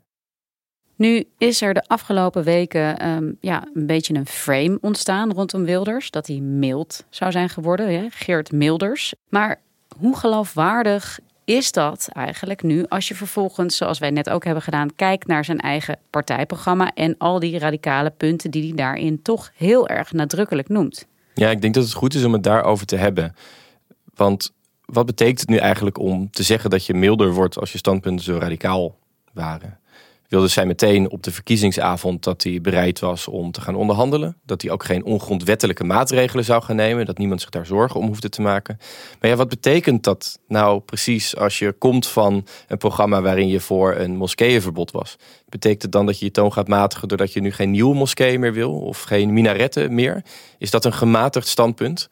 Nu 0.97 1.23
is 1.37 1.61
er 1.61 1.73
de 1.73 1.83
afgelopen 1.87 2.43
weken 2.43 3.07
um, 3.07 3.37
ja, 3.41 3.67
een 3.73 3.85
beetje 3.85 4.13
een 4.13 4.25
frame 4.25 4.77
ontstaan 4.81 5.31
rondom 5.31 5.65
Wilders. 5.65 6.11
Dat 6.11 6.27
hij 6.27 6.39
mild 6.39 7.05
zou 7.09 7.31
zijn 7.31 7.49
geworden, 7.49 7.93
hè? 7.93 8.07
Geert 8.09 8.51
Milders. 8.51 9.13
Maar 9.29 9.61
hoe 9.99 10.17
geloofwaardig 10.17 11.19
is 11.45 11.71
dat 11.71 12.09
eigenlijk 12.11 12.63
nu 12.63 12.85
als 12.87 13.07
je 13.07 13.15
vervolgens, 13.15 13.77
zoals 13.77 13.99
wij 13.99 14.09
net 14.09 14.29
ook 14.29 14.43
hebben 14.43 14.63
gedaan, 14.63 14.95
kijkt 14.95 15.27
naar 15.27 15.45
zijn 15.45 15.59
eigen 15.59 15.99
partijprogramma 16.09 16.93
en 16.93 17.15
al 17.17 17.39
die 17.39 17.59
radicale 17.59 18.09
punten 18.09 18.51
die 18.51 18.63
hij 18.67 18.75
daarin 18.75 19.21
toch 19.21 19.51
heel 19.55 19.87
erg 19.87 20.11
nadrukkelijk 20.11 20.69
noemt? 20.69 21.07
Ja, 21.33 21.49
ik 21.49 21.61
denk 21.61 21.73
dat 21.73 21.83
het 21.83 21.93
goed 21.93 22.13
is 22.13 22.23
om 22.23 22.33
het 22.33 22.43
daarover 22.43 22.85
te 22.85 22.95
hebben. 22.95 23.35
Want 24.15 24.51
wat 24.85 25.05
betekent 25.05 25.39
het 25.39 25.49
nu 25.49 25.57
eigenlijk 25.57 25.99
om 25.99 26.31
te 26.31 26.43
zeggen 26.43 26.69
dat 26.69 26.85
je 26.85 26.93
milder 26.93 27.33
wordt 27.33 27.57
als 27.57 27.71
je 27.71 27.77
standpunten 27.77 28.25
zo 28.25 28.37
radicaal 28.37 28.97
waren? 29.33 29.79
Wilde 30.27 30.48
zij 30.48 30.65
meteen 30.65 31.12
op 31.12 31.24
de 31.24 31.31
verkiezingsavond 31.31 32.24
dat 32.24 32.43
hij 32.43 32.62
bereid 32.62 33.00
was 33.00 33.27
om 33.27 33.51
te 33.51 33.62
gaan 33.62 33.75
onderhandelen. 33.75 34.38
Dat 34.46 34.62
hij 34.62 34.72
ook 34.72 34.84
geen 34.84 35.05
ongrondwettelijke 35.05 35.84
maatregelen 35.84 36.46
zou 36.46 36.63
gaan 36.63 36.75
nemen. 36.75 37.05
Dat 37.05 37.17
niemand 37.17 37.41
zich 37.41 37.50
daar 37.50 37.65
zorgen 37.65 38.00
om 38.00 38.07
hoefde 38.07 38.29
te 38.29 38.41
maken. 38.41 38.77
Maar 39.19 39.29
ja, 39.29 39.36
wat 39.36 39.50
betekent 39.50 40.03
dat 40.03 40.39
nou 40.48 40.79
precies 40.79 41.36
als 41.36 41.60
je 41.60 41.72
komt 41.72 42.07
van 42.07 42.46
een 42.67 42.77
programma 42.77 43.22
waarin 43.22 43.48
je 43.48 43.60
voor 43.60 43.96
een 43.96 44.15
moskeeënverbod 44.15 44.91
was? 44.91 45.17
Betekent 45.50 45.81
het 45.81 45.91
dan 45.91 46.05
dat 46.05 46.19
je 46.19 46.25
je 46.25 46.31
toon 46.31 46.53
gaat 46.53 46.67
matigen 46.67 47.07
doordat 47.07 47.34
je 47.34 47.41
nu 47.41 47.51
geen 47.51 47.72
nieuwe 47.72 47.96
moskeeën 47.96 48.39
meer 48.39 48.53
wil 48.53 48.79
of 48.79 49.01
geen 49.01 49.34
minaretten 49.34 49.93
meer? 49.93 50.24
Is 50.57 50.72
dat 50.72 50.86
een 50.86 50.93
gematigd 50.93 51.48
standpunt? 51.48 52.10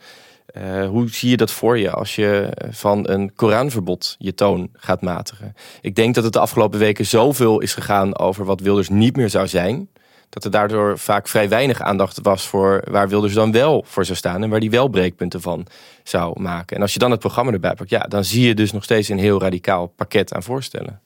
Uh, 0.57 0.87
hoe 0.87 1.09
zie 1.09 1.29
je 1.29 1.37
dat 1.37 1.51
voor 1.51 1.77
je 1.77 1.91
als 1.91 2.15
je 2.15 2.49
van 2.69 3.09
een 3.09 3.35
Koranverbod 3.35 4.15
je 4.19 4.33
toon 4.33 4.69
gaat 4.73 5.01
matigen? 5.01 5.55
Ik 5.81 5.95
denk 5.95 6.15
dat 6.15 6.23
het 6.23 6.33
de 6.33 6.39
afgelopen 6.39 6.79
weken 6.79 7.05
zoveel 7.05 7.59
is 7.59 7.73
gegaan 7.73 8.17
over 8.17 8.45
wat 8.45 8.59
Wilders 8.59 8.89
niet 8.89 9.15
meer 9.15 9.29
zou 9.29 9.47
zijn. 9.47 9.89
dat 10.29 10.43
er 10.43 10.51
daardoor 10.51 10.97
vaak 10.97 11.27
vrij 11.27 11.49
weinig 11.49 11.81
aandacht 11.81 12.19
was 12.21 12.47
voor 12.47 12.83
waar 12.91 13.09
Wilders 13.09 13.33
dan 13.33 13.51
wel 13.51 13.83
voor 13.87 14.05
zou 14.05 14.17
staan 14.17 14.43
en 14.43 14.49
waar 14.49 14.59
die 14.59 14.69
wel 14.69 14.87
breekpunten 14.87 15.41
van 15.41 15.65
zou 16.03 16.41
maken. 16.41 16.75
En 16.75 16.81
als 16.81 16.93
je 16.93 16.99
dan 16.99 17.11
het 17.11 17.19
programma 17.19 17.51
erbij 17.51 17.73
pakt, 17.73 17.89
ja, 17.89 17.99
dan 17.99 18.23
zie 18.23 18.47
je 18.47 18.55
dus 18.55 18.71
nog 18.71 18.83
steeds 18.83 19.09
een 19.09 19.19
heel 19.19 19.39
radicaal 19.39 19.87
pakket 19.87 20.33
aan 20.33 20.43
voorstellen. 20.43 21.01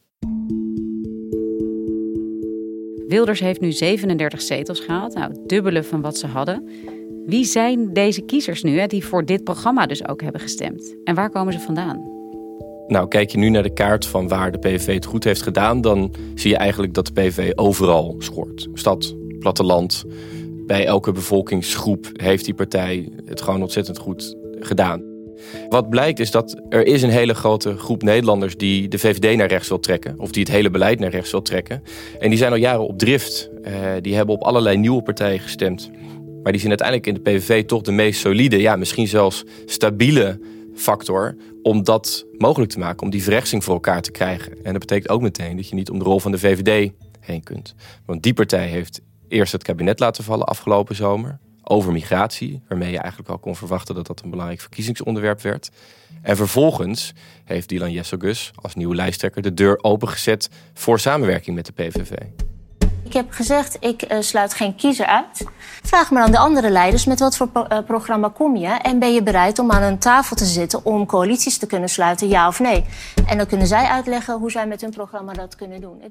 Wilders 3.07 3.39
heeft 3.39 3.61
nu 3.61 3.71
37 3.71 4.41
zetels 4.41 4.79
gehaald, 4.79 5.13
nou, 5.13 5.33
dubbele 5.45 5.83
van 5.83 6.01
wat 6.01 6.17
ze 6.17 6.27
hadden. 6.27 6.69
Wie 7.29 7.45
zijn 7.45 7.93
deze 7.93 8.21
kiezers 8.21 8.63
nu 8.63 8.79
hè, 8.79 8.87
die 8.87 9.05
voor 9.05 9.25
dit 9.25 9.43
programma 9.43 9.85
dus 9.85 10.07
ook 10.07 10.21
hebben 10.21 10.41
gestemd? 10.41 10.95
En 11.03 11.15
waar 11.15 11.29
komen 11.29 11.53
ze 11.53 11.59
vandaan? 11.59 12.01
Nou, 12.87 13.07
kijk 13.07 13.29
je 13.29 13.37
nu 13.37 13.49
naar 13.49 13.63
de 13.63 13.73
kaart 13.73 14.05
van 14.05 14.27
waar 14.27 14.51
de 14.51 14.57
PVV 14.57 14.93
het 14.93 15.05
goed 15.05 15.23
heeft 15.23 15.41
gedaan, 15.41 15.81
dan 15.81 16.13
zie 16.35 16.49
je 16.49 16.57
eigenlijk 16.57 16.93
dat 16.93 17.05
de 17.05 17.11
PVV 17.13 17.51
overal 17.55 18.15
scoort. 18.17 18.67
Stad, 18.73 19.15
platteland, 19.39 20.05
bij 20.65 20.85
elke 20.85 21.11
bevolkingsgroep 21.11 22.09
heeft 22.13 22.45
die 22.45 22.53
partij 22.53 23.09
het 23.25 23.41
gewoon 23.41 23.61
ontzettend 23.61 23.97
goed 23.97 24.35
gedaan. 24.59 25.03
Wat 25.69 25.89
blijkt 25.89 26.19
is 26.19 26.31
dat 26.31 26.61
er 26.69 26.85
is 26.85 27.01
een 27.01 27.09
hele 27.09 27.33
grote 27.33 27.77
groep 27.77 28.03
Nederlanders 28.03 28.57
die 28.57 28.87
de 28.87 28.99
VVD 28.99 29.37
naar 29.37 29.47
rechts 29.47 29.69
wil 29.69 29.79
trekken. 29.79 30.15
Of 30.17 30.31
die 30.31 30.43
het 30.43 30.51
hele 30.51 30.69
beleid 30.69 30.99
naar 30.99 31.09
rechts 31.09 31.31
wil 31.31 31.41
trekken. 31.41 31.83
En 32.19 32.29
die 32.29 32.37
zijn 32.37 32.51
al 32.51 32.57
jaren 32.57 32.87
op 32.87 32.97
drift. 32.99 33.49
Uh, 33.61 33.73
die 34.01 34.15
hebben 34.15 34.35
op 34.35 34.43
allerlei 34.43 34.77
nieuwe 34.77 35.01
partijen 35.01 35.39
gestemd. 35.39 35.91
Maar 36.43 36.51
die 36.51 36.61
zien 36.61 36.69
uiteindelijk 36.69 37.07
in 37.07 37.13
de 37.13 37.19
PVV 37.19 37.65
toch 37.65 37.81
de 37.81 37.91
meest 37.91 38.19
solide, 38.19 38.57
ja, 38.61 38.75
misschien 38.75 39.07
zelfs 39.07 39.43
stabiele 39.65 40.39
factor 40.75 41.35
om 41.61 41.83
dat 41.83 42.25
mogelijk 42.37 42.71
te 42.71 42.79
maken, 42.79 43.03
om 43.03 43.09
die 43.09 43.23
verrechtsing 43.23 43.63
voor 43.63 43.73
elkaar 43.73 44.01
te 44.01 44.11
krijgen. 44.11 44.51
En 44.63 44.71
dat 44.71 44.79
betekent 44.79 45.09
ook 45.09 45.21
meteen 45.21 45.55
dat 45.55 45.69
je 45.69 45.75
niet 45.75 45.89
om 45.89 45.99
de 45.99 46.05
rol 46.05 46.19
van 46.19 46.31
de 46.31 46.37
VVD 46.37 46.91
heen 47.19 47.43
kunt. 47.43 47.75
Want 48.05 48.23
die 48.23 48.33
partij 48.33 48.67
heeft 48.67 49.01
eerst 49.27 49.51
het 49.51 49.63
kabinet 49.63 49.99
laten 49.99 50.23
vallen 50.23 50.45
afgelopen 50.45 50.95
zomer 50.95 51.39
over 51.63 51.91
migratie, 51.91 52.61
waarmee 52.67 52.91
je 52.91 52.97
eigenlijk 52.97 53.29
al 53.29 53.37
kon 53.37 53.55
verwachten 53.55 53.95
dat 53.95 54.07
dat 54.07 54.21
een 54.21 54.29
belangrijk 54.29 54.61
verkiezingsonderwerp 54.61 55.41
werd. 55.41 55.69
En 56.21 56.35
vervolgens 56.35 57.13
heeft 57.43 57.69
Dylan 57.69 57.91
Jesselgus 57.91 58.51
als 58.55 58.75
nieuwe 58.75 58.95
lijsttrekker 58.95 59.41
de 59.41 59.53
deur 59.53 59.83
opengezet 59.83 60.49
voor 60.73 60.99
samenwerking 60.99 61.55
met 61.55 61.65
de 61.65 61.71
PVV. 61.71 62.11
Ik 63.03 63.13
heb 63.13 63.31
gezegd, 63.31 63.77
ik 63.79 64.11
uh, 64.11 64.21
sluit 64.21 64.53
geen 64.53 64.75
kiezer 64.75 65.05
uit. 65.05 65.45
Vraag 65.83 66.11
maar 66.11 66.23
aan 66.23 66.31
de 66.31 66.37
andere 66.37 66.69
leiders, 66.69 67.05
met 67.05 67.19
wat 67.19 67.37
voor 67.37 67.47
pro 67.47 67.65
uh, 67.71 67.77
programma 67.85 68.29
kom 68.29 68.55
je? 68.55 68.67
En 68.67 68.99
ben 68.99 69.13
je 69.13 69.23
bereid 69.23 69.59
om 69.59 69.71
aan 69.71 69.83
een 69.83 69.97
tafel 69.97 70.35
te 70.35 70.45
zitten 70.45 70.85
om 70.85 71.05
coalities 71.05 71.57
te 71.57 71.67
kunnen 71.67 71.89
sluiten, 71.89 72.27
ja 72.27 72.47
of 72.47 72.59
nee? 72.59 72.85
En 73.25 73.37
dan 73.37 73.47
kunnen 73.47 73.67
zij 73.67 73.85
uitleggen 73.85 74.37
hoe 74.37 74.51
zij 74.51 74.67
met 74.67 74.81
hun 74.81 74.89
programma 74.89 75.33
dat 75.33 75.55
kunnen 75.55 75.81
doen. 75.81 76.01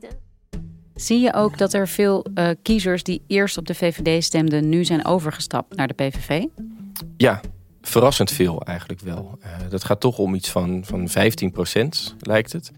Zie 0.94 1.20
je 1.20 1.34
ook 1.34 1.58
dat 1.58 1.72
er 1.72 1.88
veel 1.88 2.26
uh, 2.34 2.50
kiezers 2.62 3.02
die 3.02 3.22
eerst 3.26 3.58
op 3.58 3.66
de 3.66 3.74
VVD 3.74 4.24
stemden, 4.24 4.68
nu 4.68 4.84
zijn 4.84 5.04
overgestapt 5.04 5.76
naar 5.76 5.88
de 5.88 5.94
PVV? 5.94 6.44
Ja, 7.16 7.40
verrassend 7.82 8.30
veel 8.30 8.62
eigenlijk 8.62 9.00
wel. 9.00 9.38
dat 9.68 9.84
gaat 9.84 10.00
toch 10.00 10.18
om 10.18 10.34
iets 10.34 10.50
van, 10.50 10.82
van 10.84 11.08
15 11.08 11.50
procent, 11.50 12.14
lijkt 12.20 12.52
het. 12.52 12.72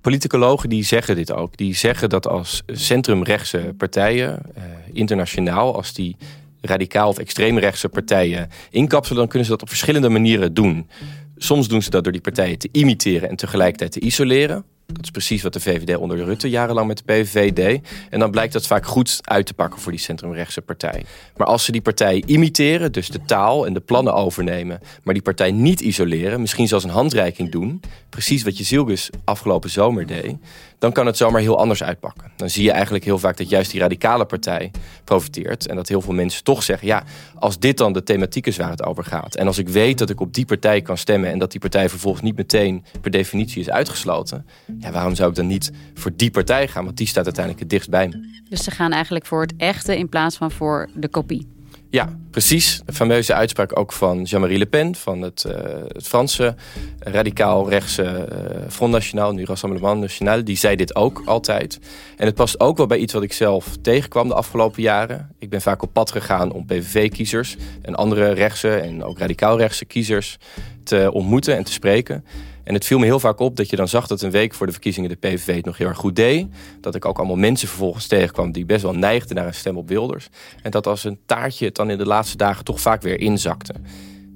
Politicologen 0.00 0.68
die 0.68 0.84
zeggen 0.84 1.16
dit 1.16 1.32
ook. 1.32 1.56
Die 1.56 1.74
zeggen 1.74 2.08
dat 2.08 2.26
als 2.26 2.62
centrumrechtse 2.66 3.74
partijen, 3.76 4.42
eh, 4.54 4.62
internationaal, 4.92 5.74
als 5.74 5.92
die 5.92 6.16
radicaal 6.60 7.08
of 7.08 7.18
extreemrechtse 7.18 7.88
partijen 7.88 8.48
inkapselen, 8.70 9.18
dan 9.18 9.28
kunnen 9.28 9.44
ze 9.44 9.52
dat 9.52 9.62
op 9.62 9.68
verschillende 9.68 10.08
manieren 10.08 10.54
doen. 10.54 10.88
Soms 11.36 11.68
doen 11.68 11.82
ze 11.82 11.90
dat 11.90 12.02
door 12.02 12.12
die 12.12 12.20
partijen 12.20 12.58
te 12.58 12.68
imiteren 12.72 13.28
en 13.28 13.36
tegelijkertijd 13.36 13.92
te 13.92 14.00
isoleren. 14.00 14.64
Dat 14.92 15.04
is 15.04 15.10
precies 15.10 15.42
wat 15.42 15.52
de 15.52 15.60
VVD 15.60 15.96
onder 15.96 16.24
Rutte 16.24 16.50
jarenlang 16.50 16.86
met 16.86 16.96
de 16.96 17.04
PVV 17.04 17.52
deed. 17.52 17.88
En 18.10 18.18
dan 18.18 18.30
blijkt 18.30 18.52
dat 18.52 18.66
vaak 18.66 18.86
goed 18.86 19.18
uit 19.22 19.46
te 19.46 19.54
pakken 19.54 19.80
voor 19.80 19.92
die 19.92 20.00
centrumrechtse 20.00 20.60
partij. 20.60 21.04
Maar 21.36 21.46
als 21.46 21.64
ze 21.64 21.72
die 21.72 21.80
partij 21.80 22.22
imiteren, 22.26 22.92
dus 22.92 23.08
de 23.08 23.20
taal 23.26 23.66
en 23.66 23.72
de 23.72 23.80
plannen 23.80 24.14
overnemen, 24.14 24.80
maar 25.02 25.14
die 25.14 25.22
partij 25.22 25.52
niet 25.52 25.80
isoleren, 25.80 26.40
misschien 26.40 26.68
zelfs 26.68 26.84
een 26.84 26.90
handreiking 26.90 27.50
doen, 27.50 27.80
precies 28.24 28.42
wat 28.42 28.58
je 28.58 28.64
Zielgus 28.64 29.10
afgelopen 29.24 29.70
zomer 29.70 30.06
deed, 30.06 30.36
dan 30.78 30.92
kan 30.92 31.06
het 31.06 31.16
zomaar 31.16 31.40
heel 31.40 31.58
anders 31.58 31.82
uitpakken. 31.82 32.30
Dan 32.36 32.50
zie 32.50 32.64
je 32.64 32.70
eigenlijk 32.70 33.04
heel 33.04 33.18
vaak 33.18 33.36
dat 33.36 33.48
juist 33.48 33.70
die 33.70 33.80
radicale 33.80 34.24
partij 34.24 34.70
profiteert. 35.04 35.66
En 35.66 35.76
dat 35.76 35.88
heel 35.88 36.00
veel 36.00 36.12
mensen 36.12 36.44
toch 36.44 36.62
zeggen: 36.62 36.86
ja, 36.86 37.04
als 37.34 37.58
dit 37.58 37.76
dan 37.76 37.92
de 37.92 38.02
thematiek 38.02 38.46
is 38.46 38.56
waar 38.56 38.70
het 38.70 38.84
over 38.84 39.04
gaat. 39.04 39.34
En 39.34 39.46
als 39.46 39.58
ik 39.58 39.68
weet 39.68 39.98
dat 39.98 40.10
ik 40.10 40.20
op 40.20 40.34
die 40.34 40.44
partij 40.44 40.82
kan 40.82 40.98
stemmen 40.98 41.30
en 41.30 41.38
dat 41.38 41.50
die 41.50 41.60
partij 41.60 41.88
vervolgens 41.88 42.22
niet 42.22 42.36
meteen 42.36 42.84
per 43.00 43.10
definitie 43.10 43.60
is 43.60 43.70
uitgesloten. 43.70 44.46
Ja, 44.78 44.90
waarom 44.92 45.14
zou 45.14 45.30
ik 45.30 45.36
dan 45.36 45.46
niet 45.46 45.70
voor 45.94 46.12
die 46.16 46.30
partij 46.30 46.68
gaan? 46.68 46.84
Want 46.84 46.96
die 46.96 47.06
staat 47.06 47.24
uiteindelijk 47.24 47.62
het 47.62 47.70
dichtst 47.70 47.90
bij 47.90 48.08
me. 48.08 48.42
Dus 48.48 48.64
ze 48.64 48.70
gaan 48.70 48.92
eigenlijk 48.92 49.26
voor 49.26 49.40
het 49.40 49.54
echte 49.56 49.98
in 49.98 50.08
plaats 50.08 50.36
van 50.36 50.50
voor 50.50 50.88
de 50.94 51.08
kopie. 51.08 51.46
Ja, 51.90 52.16
precies. 52.30 52.80
Een 52.86 52.94
fameuze 52.94 53.34
uitspraak 53.34 53.78
ook 53.78 53.92
van 53.92 54.22
Jean-Marie 54.22 54.58
Le 54.58 54.66
Pen... 54.66 54.94
van 54.94 55.22
het, 55.22 55.44
uh, 55.46 55.52
het 55.88 56.08
Franse 56.08 56.54
radicaal-rechtse 56.98 58.02
uh, 58.02 58.70
Front 58.70 58.92
National... 58.92 59.32
nu 59.32 59.44
Rassemblement 59.44 60.00
National, 60.00 60.44
die 60.44 60.56
zei 60.56 60.76
dit 60.76 60.94
ook 60.94 61.22
altijd. 61.24 61.78
En 62.16 62.26
het 62.26 62.34
past 62.34 62.60
ook 62.60 62.76
wel 62.76 62.86
bij 62.86 62.98
iets 62.98 63.12
wat 63.12 63.22
ik 63.22 63.32
zelf 63.32 63.76
tegenkwam 63.82 64.28
de 64.28 64.34
afgelopen 64.34 64.82
jaren. 64.82 65.34
Ik 65.38 65.50
ben 65.50 65.60
vaak 65.60 65.82
op 65.82 65.92
pad 65.92 66.10
gegaan 66.10 66.52
om 66.52 66.66
PVV-kiezers... 66.66 67.56
en 67.82 67.94
andere 67.94 68.32
rechtse 68.32 68.74
en 68.76 69.04
ook 69.04 69.18
radicaal-rechtse 69.18 69.84
kiezers 69.84 70.38
te 70.84 71.10
ontmoeten 71.12 71.56
en 71.56 71.64
te 71.64 71.72
spreken... 71.72 72.24
En 72.70 72.76
het 72.76 72.84
viel 72.84 72.98
me 72.98 73.04
heel 73.04 73.20
vaak 73.20 73.38
op 73.38 73.56
dat 73.56 73.70
je 73.70 73.76
dan 73.76 73.88
zag 73.88 74.06
dat 74.06 74.22
een 74.22 74.30
week 74.30 74.54
voor 74.54 74.66
de 74.66 74.72
verkiezingen 74.72 75.08
de 75.08 75.16
PVV 75.16 75.54
het 75.54 75.64
nog 75.64 75.78
heel 75.78 75.86
erg 75.86 75.98
goed 75.98 76.16
deed. 76.16 76.46
Dat 76.80 76.94
ik 76.94 77.04
ook 77.04 77.18
allemaal 77.18 77.36
mensen 77.36 77.68
vervolgens 77.68 78.06
tegenkwam 78.06 78.52
die 78.52 78.64
best 78.64 78.82
wel 78.82 78.94
neigden 78.94 79.36
naar 79.36 79.46
een 79.46 79.54
stem 79.54 79.76
op 79.76 79.88
Wilders. 79.88 80.28
En 80.62 80.70
dat 80.70 80.86
als 80.86 81.04
een 81.04 81.18
taartje 81.26 81.64
het 81.64 81.74
dan 81.74 81.90
in 81.90 81.98
de 81.98 82.06
laatste 82.06 82.36
dagen 82.36 82.64
toch 82.64 82.80
vaak 82.80 83.02
weer 83.02 83.20
inzakte. 83.20 83.74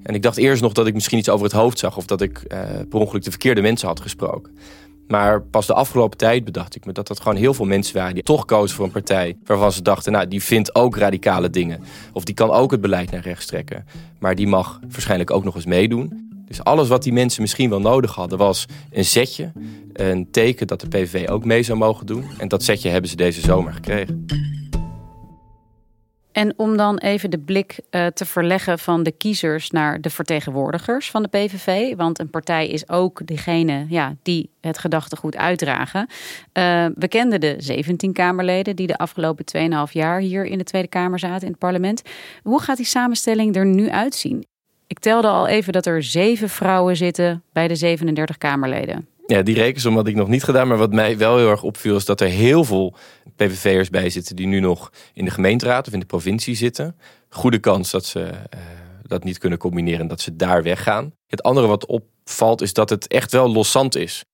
En 0.02 0.14
ik 0.14 0.22
dacht 0.22 0.36
eerst 0.36 0.62
nog 0.62 0.72
dat 0.72 0.86
ik 0.86 0.94
misschien 0.94 1.18
iets 1.18 1.28
over 1.28 1.44
het 1.44 1.54
hoofd 1.54 1.78
zag 1.78 1.96
of 1.96 2.06
dat 2.06 2.20
ik 2.20 2.38
uh, 2.38 2.58
per 2.88 3.00
ongeluk 3.00 3.24
de 3.24 3.30
verkeerde 3.30 3.60
mensen 3.60 3.88
had 3.88 4.00
gesproken. 4.00 4.56
Maar 5.08 5.42
pas 5.42 5.66
de 5.66 5.74
afgelopen 5.74 6.18
tijd 6.18 6.44
bedacht 6.44 6.76
ik 6.76 6.86
me 6.86 6.92
dat 6.92 7.06
dat 7.06 7.20
gewoon 7.20 7.36
heel 7.36 7.54
veel 7.54 7.66
mensen 7.66 7.96
waren 7.96 8.14
die 8.14 8.22
toch 8.22 8.44
kozen 8.44 8.76
voor 8.76 8.84
een 8.84 8.90
partij 8.90 9.36
waarvan 9.44 9.72
ze 9.72 9.82
dachten, 9.82 10.12
nou, 10.12 10.28
die 10.28 10.42
vindt 10.42 10.74
ook 10.74 10.96
radicale 10.96 11.50
dingen. 11.50 11.82
Of 12.12 12.24
die 12.24 12.34
kan 12.34 12.50
ook 12.50 12.70
het 12.70 12.80
beleid 12.80 13.10
naar 13.10 13.22
rechts 13.22 13.46
trekken. 13.46 13.86
Maar 14.18 14.34
die 14.34 14.46
mag 14.46 14.80
waarschijnlijk 14.90 15.30
ook 15.30 15.44
nog 15.44 15.54
eens 15.54 15.66
meedoen. 15.66 16.32
Dus 16.54 16.64
alles 16.64 16.88
wat 16.88 17.02
die 17.02 17.12
mensen 17.12 17.42
misschien 17.42 17.70
wel 17.70 17.80
nodig 17.80 18.14
hadden 18.14 18.38
was 18.38 18.66
een 18.90 19.04
zetje. 19.04 19.52
Een 19.92 20.30
teken 20.30 20.66
dat 20.66 20.80
de 20.80 20.88
PVV 20.88 21.28
ook 21.28 21.44
mee 21.44 21.62
zou 21.62 21.78
mogen 21.78 22.06
doen. 22.06 22.24
En 22.38 22.48
dat 22.48 22.62
zetje 22.62 22.88
hebben 22.88 23.10
ze 23.10 23.16
deze 23.16 23.40
zomer 23.40 23.72
gekregen. 23.72 24.26
En 26.32 26.54
om 26.56 26.76
dan 26.76 26.98
even 26.98 27.30
de 27.30 27.38
blik 27.38 27.80
uh, 27.90 28.06
te 28.06 28.24
verleggen 28.24 28.78
van 28.78 29.02
de 29.02 29.12
kiezers 29.12 29.70
naar 29.70 30.00
de 30.00 30.10
vertegenwoordigers 30.10 31.10
van 31.10 31.22
de 31.22 31.28
PVV. 31.28 31.96
Want 31.96 32.18
een 32.18 32.30
partij 32.30 32.68
is 32.68 32.88
ook 32.88 33.26
degene 33.26 33.86
ja, 33.88 34.16
die 34.22 34.50
het 34.60 34.78
gedachtegoed 34.78 35.36
uitdragen. 35.36 36.06
Uh, 36.52 36.86
we 36.94 37.08
kenden 37.08 37.40
de 37.40 37.54
17 37.58 38.12
Kamerleden 38.12 38.76
die 38.76 38.86
de 38.86 38.98
afgelopen 38.98 39.44
2,5 39.88 39.92
jaar 39.92 40.20
hier 40.20 40.44
in 40.44 40.58
de 40.58 40.64
Tweede 40.64 40.88
Kamer 40.88 41.18
zaten 41.18 41.42
in 41.46 41.50
het 41.50 41.58
parlement. 41.58 42.02
Hoe 42.42 42.62
gaat 42.62 42.76
die 42.76 42.86
samenstelling 42.86 43.56
er 43.56 43.66
nu 43.66 43.90
uitzien? 43.90 44.44
Ik 44.86 44.98
telde 44.98 45.28
al 45.28 45.46
even 45.46 45.72
dat 45.72 45.86
er 45.86 46.02
zeven 46.02 46.48
vrouwen 46.48 46.96
zitten 46.96 47.42
bij 47.52 47.68
de 47.68 47.74
37 47.74 48.38
Kamerleden. 48.38 49.08
Ja, 49.26 49.42
die 49.42 49.54
rekensom 49.54 49.94
had 49.96 50.06
ik 50.06 50.14
nog 50.14 50.28
niet 50.28 50.44
gedaan. 50.44 50.68
Maar 50.68 50.76
wat 50.76 50.92
mij 50.92 51.18
wel 51.18 51.36
heel 51.36 51.50
erg 51.50 51.62
opviel 51.62 51.96
is 51.96 52.04
dat 52.04 52.20
er 52.20 52.28
heel 52.28 52.64
veel 52.64 52.94
PVV'ers 53.36 53.90
bij 53.90 54.10
zitten 54.10 54.36
die 54.36 54.46
nu 54.46 54.60
nog 54.60 54.92
in 55.12 55.24
de 55.24 55.30
gemeenteraad 55.30 55.86
of 55.86 55.92
in 55.92 56.00
de 56.00 56.06
provincie 56.06 56.54
zitten. 56.54 56.96
Goede 57.28 57.58
kans 57.58 57.90
dat 57.90 58.04
ze 58.04 58.20
uh, 58.20 58.60
dat 59.02 59.24
niet 59.24 59.38
kunnen 59.38 59.58
combineren 59.58 60.00
en 60.00 60.08
dat 60.08 60.20
ze 60.20 60.36
daar 60.36 60.62
weggaan. 60.62 61.12
Het 61.26 61.42
andere 61.42 61.66
wat 61.66 61.86
opvalt 61.86 62.60
is 62.60 62.72
dat 62.72 62.90
het 62.90 63.06
echt 63.06 63.32
wel 63.32 63.52
loszand 63.52 63.96
is. 63.96 64.24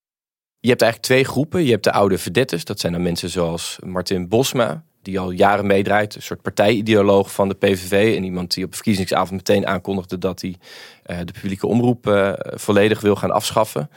Je 0.58 0.68
hebt 0.68 0.82
eigenlijk 0.82 1.12
twee 1.12 1.24
groepen. 1.24 1.64
Je 1.64 1.70
hebt 1.70 1.84
de 1.84 1.92
oude 1.92 2.18
vedettes. 2.18 2.64
Dat 2.64 2.80
zijn 2.80 2.92
dan 2.92 3.02
mensen 3.02 3.28
zoals 3.28 3.78
Martin 3.84 4.28
Bosma 4.28 4.84
die 5.02 5.20
al 5.20 5.30
jaren 5.30 5.66
meedraait. 5.66 6.14
Een 6.14 6.22
soort 6.22 6.42
partijideoloog 6.42 7.32
van 7.32 7.48
de 7.48 7.54
PVV. 7.54 8.16
En 8.16 8.24
iemand 8.24 8.54
die 8.54 8.64
op 8.64 8.74
verkiezingsavond 8.74 9.30
meteen 9.30 9.66
aankondigde 9.66 10.18
dat 10.18 10.40
hij 10.40 10.56
uh, 11.06 11.18
de 11.24 11.32
publieke 11.32 11.66
omroep 11.66 12.06
uh, 12.06 12.32
volledig 12.36 13.00
wil 13.00 13.16
gaan 13.16 13.30
afschaffen. 13.30 13.90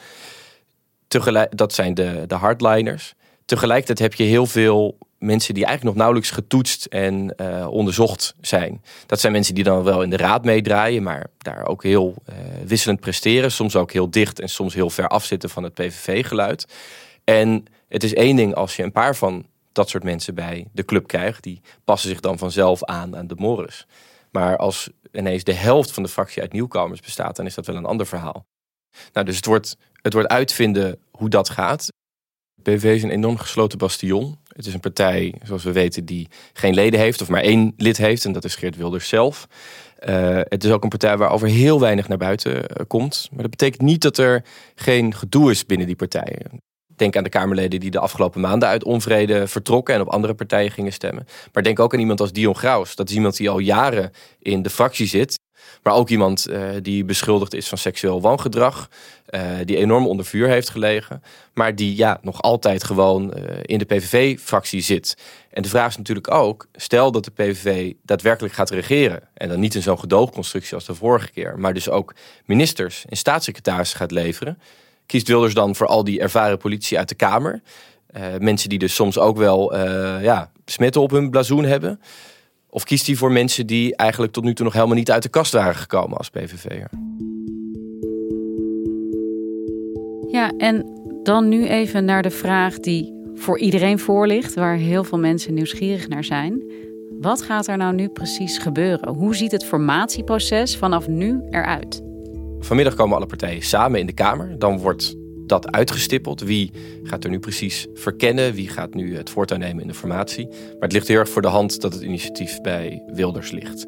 Tegelijk, 1.07 1.57
dat 1.57 1.73
zijn 1.73 1.93
de, 1.93 2.23
de 2.27 2.35
hardliners. 2.35 3.13
Tegelijkertijd 3.45 3.99
heb 3.99 4.13
je 4.13 4.23
heel 4.23 4.45
veel 4.45 4.97
mensen 5.17 5.53
die 5.53 5.65
eigenlijk 5.65 5.95
nog 5.95 6.05
nauwelijks 6.05 6.35
getoetst 6.35 6.85
en 6.85 7.33
uh, 7.37 7.67
onderzocht 7.69 8.35
zijn. 8.41 8.81
Dat 9.05 9.19
zijn 9.19 9.33
mensen 9.33 9.55
die 9.55 9.63
dan 9.63 9.83
wel 9.83 10.01
in 10.01 10.09
de 10.09 10.17
raad 10.17 10.43
meedraaien, 10.43 11.03
maar 11.03 11.27
daar 11.37 11.65
ook 11.65 11.83
heel 11.83 12.15
wisselend 12.65 12.99
presteren. 12.99 13.51
Soms 13.51 13.75
ook 13.75 13.91
heel 13.91 14.09
dicht 14.09 14.39
en 14.39 14.49
soms 14.49 14.73
heel 14.73 14.89
ver 14.89 15.07
afzitten 15.07 15.49
van 15.49 15.63
het 15.63 15.73
PVV-geluid. 15.73 16.67
En 17.23 17.65
het 17.87 18.03
is 18.03 18.13
één 18.13 18.35
ding 18.35 18.55
als 18.55 18.75
je 18.75 18.83
een 18.83 18.91
paar 18.91 19.15
van 19.15 19.45
dat 19.73 19.89
soort 19.89 20.03
mensen 20.03 20.35
bij 20.35 20.67
de 20.71 20.85
club 20.85 21.07
krijgt. 21.07 21.43
Die 21.43 21.61
passen 21.83 22.09
zich 22.09 22.19
dan 22.19 22.37
vanzelf 22.37 22.83
aan 22.83 23.15
aan 23.15 23.27
de 23.27 23.35
Morris. 23.35 23.87
Maar 24.31 24.57
als 24.57 24.89
ineens 25.11 25.43
de 25.43 25.53
helft 25.53 25.91
van 25.91 26.03
de 26.03 26.09
fractie 26.09 26.41
uit 26.41 26.51
nieuwkomers 26.51 27.01
bestaat, 27.01 27.35
dan 27.35 27.45
is 27.45 27.55
dat 27.55 27.65
wel 27.65 27.75
een 27.75 27.85
ander 27.85 28.07
verhaal. 28.07 28.45
Nou, 29.13 29.25
dus 29.25 29.35
het 29.35 29.45
wordt, 29.45 29.77
het 30.01 30.13
wordt 30.13 30.29
uitvinden 30.29 30.99
hoe 31.11 31.29
dat 31.29 31.49
gaat. 31.49 31.87
BV 32.61 32.83
is 32.83 33.03
een 33.03 33.09
enorm 33.09 33.37
gesloten 33.37 33.77
bastion. 33.77 34.37
Het 34.47 34.65
is 34.65 34.73
een 34.73 34.79
partij, 34.79 35.35
zoals 35.43 35.63
we 35.63 35.71
weten, 35.71 36.05
die 36.05 36.27
geen 36.53 36.73
leden 36.73 36.99
heeft 36.99 37.21
of 37.21 37.29
maar 37.29 37.41
één 37.41 37.73
lid 37.77 37.97
heeft. 37.97 38.25
En 38.25 38.31
dat 38.31 38.43
is 38.43 38.55
Geert 38.55 38.75
Wilders 38.75 39.07
zelf. 39.07 39.47
Uh, 39.99 40.39
het 40.43 40.63
is 40.63 40.71
ook 40.71 40.83
een 40.83 40.89
partij 40.89 41.17
waarover 41.17 41.47
heel 41.47 41.79
weinig 41.79 42.07
naar 42.07 42.17
buiten 42.17 42.55
uh, 42.55 42.63
komt. 42.87 43.27
Maar 43.31 43.41
dat 43.41 43.49
betekent 43.49 43.81
niet 43.81 44.01
dat 44.01 44.17
er 44.17 44.45
geen 44.75 45.13
gedoe 45.13 45.51
is 45.51 45.65
binnen 45.65 45.87
die 45.87 45.95
partijen. 45.95 46.61
Denk 47.03 47.15
aan 47.15 47.23
de 47.23 47.29
Kamerleden 47.29 47.79
die 47.79 47.91
de 47.91 47.99
afgelopen 47.99 48.41
maanden 48.41 48.69
uit 48.69 48.83
onvrede 48.83 49.47
vertrokken 49.47 49.95
en 49.95 50.01
op 50.01 50.07
andere 50.07 50.33
partijen 50.33 50.71
gingen 50.71 50.93
stemmen. 50.93 51.27
Maar 51.53 51.63
denk 51.63 51.79
ook 51.79 51.93
aan 51.93 51.99
iemand 51.99 52.19
als 52.19 52.31
Dion 52.31 52.55
Graus. 52.55 52.95
Dat 52.95 53.09
is 53.09 53.15
iemand 53.15 53.37
die 53.37 53.49
al 53.49 53.59
jaren 53.59 54.11
in 54.39 54.61
de 54.61 54.69
fractie 54.69 55.07
zit. 55.07 55.39
Maar 55.81 55.93
ook 55.93 56.09
iemand 56.09 56.49
uh, 56.49 56.69
die 56.81 57.05
beschuldigd 57.05 57.53
is 57.53 57.67
van 57.67 57.77
seksueel 57.77 58.21
wangedrag. 58.21 58.89
Uh, 59.29 59.41
die 59.65 59.77
enorm 59.77 60.07
onder 60.07 60.25
vuur 60.25 60.47
heeft 60.47 60.69
gelegen. 60.69 61.23
Maar 61.53 61.75
die 61.75 61.95
ja, 61.95 62.19
nog 62.21 62.41
altijd 62.41 62.83
gewoon 62.83 63.33
uh, 63.37 63.43
in 63.61 63.77
de 63.77 63.85
PVV-fractie 63.85 64.81
zit. 64.81 65.17
En 65.51 65.61
de 65.61 65.69
vraag 65.69 65.89
is 65.89 65.97
natuurlijk 65.97 66.31
ook: 66.31 66.67
stel 66.73 67.11
dat 67.11 67.25
de 67.25 67.31
PVV 67.31 67.93
daadwerkelijk 68.03 68.53
gaat 68.53 68.69
regeren. 68.69 69.21
En 69.33 69.49
dan 69.49 69.59
niet 69.59 69.75
in 69.75 69.81
zo'n 69.81 69.99
gedoogconstructie 69.99 70.73
als 70.73 70.85
de 70.85 70.95
vorige 70.95 71.31
keer. 71.31 71.59
Maar 71.59 71.73
dus 71.73 71.89
ook 71.89 72.13
ministers 72.45 73.05
en 73.09 73.17
staatssecretarissen 73.17 73.97
gaat 73.97 74.11
leveren. 74.11 74.57
Kiest 75.13 75.27
Wilders 75.27 75.53
dan 75.53 75.75
voor 75.75 75.87
al 75.87 76.03
die 76.03 76.19
ervaren 76.19 76.57
politici 76.57 76.97
uit 76.97 77.09
de 77.09 77.15
Kamer? 77.15 77.61
mensen 78.39 78.69
die 78.69 78.79
dus 78.79 78.95
soms 78.95 79.19
ook 79.19 79.37
wel 79.37 79.77
ja, 80.21 80.51
smitten 80.65 81.01
op 81.01 81.11
hun 81.11 81.29
blazoen 81.29 81.63
hebben. 81.63 81.99
Of 82.69 82.83
kiest 82.83 83.07
hij 83.07 83.15
voor 83.15 83.31
mensen 83.31 83.67
die 83.67 83.95
eigenlijk 83.95 84.33
tot 84.33 84.43
nu 84.43 84.53
toe 84.53 84.65
nog 84.65 84.73
helemaal 84.73 84.95
niet 84.95 85.11
uit 85.11 85.23
de 85.23 85.29
kast 85.29 85.53
waren 85.53 85.75
gekomen 85.75 86.17
als 86.17 86.29
PVV'er? 86.29 86.89
Ja, 90.31 90.51
en 90.57 90.85
dan 91.23 91.49
nu 91.49 91.67
even 91.67 92.05
naar 92.05 92.21
de 92.21 92.31
vraag 92.31 92.79
die 92.79 93.13
voor 93.33 93.59
iedereen 93.59 93.99
voor 93.99 94.27
ligt, 94.27 94.53
waar 94.53 94.75
heel 94.75 95.03
veel 95.03 95.19
mensen 95.19 95.53
nieuwsgierig 95.53 96.07
naar 96.07 96.23
zijn. 96.23 96.63
Wat 97.19 97.41
gaat 97.41 97.67
er 97.67 97.77
nou 97.77 97.95
nu 97.95 98.09
precies 98.09 98.57
gebeuren? 98.57 99.13
Hoe 99.13 99.35
ziet 99.35 99.51
het 99.51 99.65
formatieproces 99.65 100.77
vanaf 100.77 101.07
nu 101.07 101.41
eruit? 101.49 102.12
Vanmiddag 102.63 102.95
komen 102.95 103.17
alle 103.17 103.25
partijen 103.25 103.61
samen 103.61 103.99
in 103.99 104.05
de 104.05 104.13
Kamer. 104.13 104.59
Dan 104.59 104.77
wordt 104.77 105.15
dat 105.45 105.71
uitgestippeld. 105.71 106.41
Wie 106.41 106.71
gaat 107.03 107.23
er 107.23 107.29
nu 107.29 107.39
precies 107.39 107.87
verkennen? 107.93 108.53
Wie 108.53 108.69
gaat 108.69 108.93
nu 108.93 109.15
het 109.17 109.29
voortouw 109.29 109.57
nemen 109.57 109.81
in 109.81 109.87
de 109.87 109.93
formatie? 109.93 110.47
Maar 110.47 110.79
het 110.79 110.91
ligt 110.91 111.07
heel 111.07 111.19
erg 111.19 111.29
voor 111.29 111.41
de 111.41 111.47
hand 111.47 111.81
dat 111.81 111.93
het 111.93 112.01
initiatief 112.01 112.61
bij 112.61 113.03
Wilders 113.13 113.51
ligt. 113.51 113.85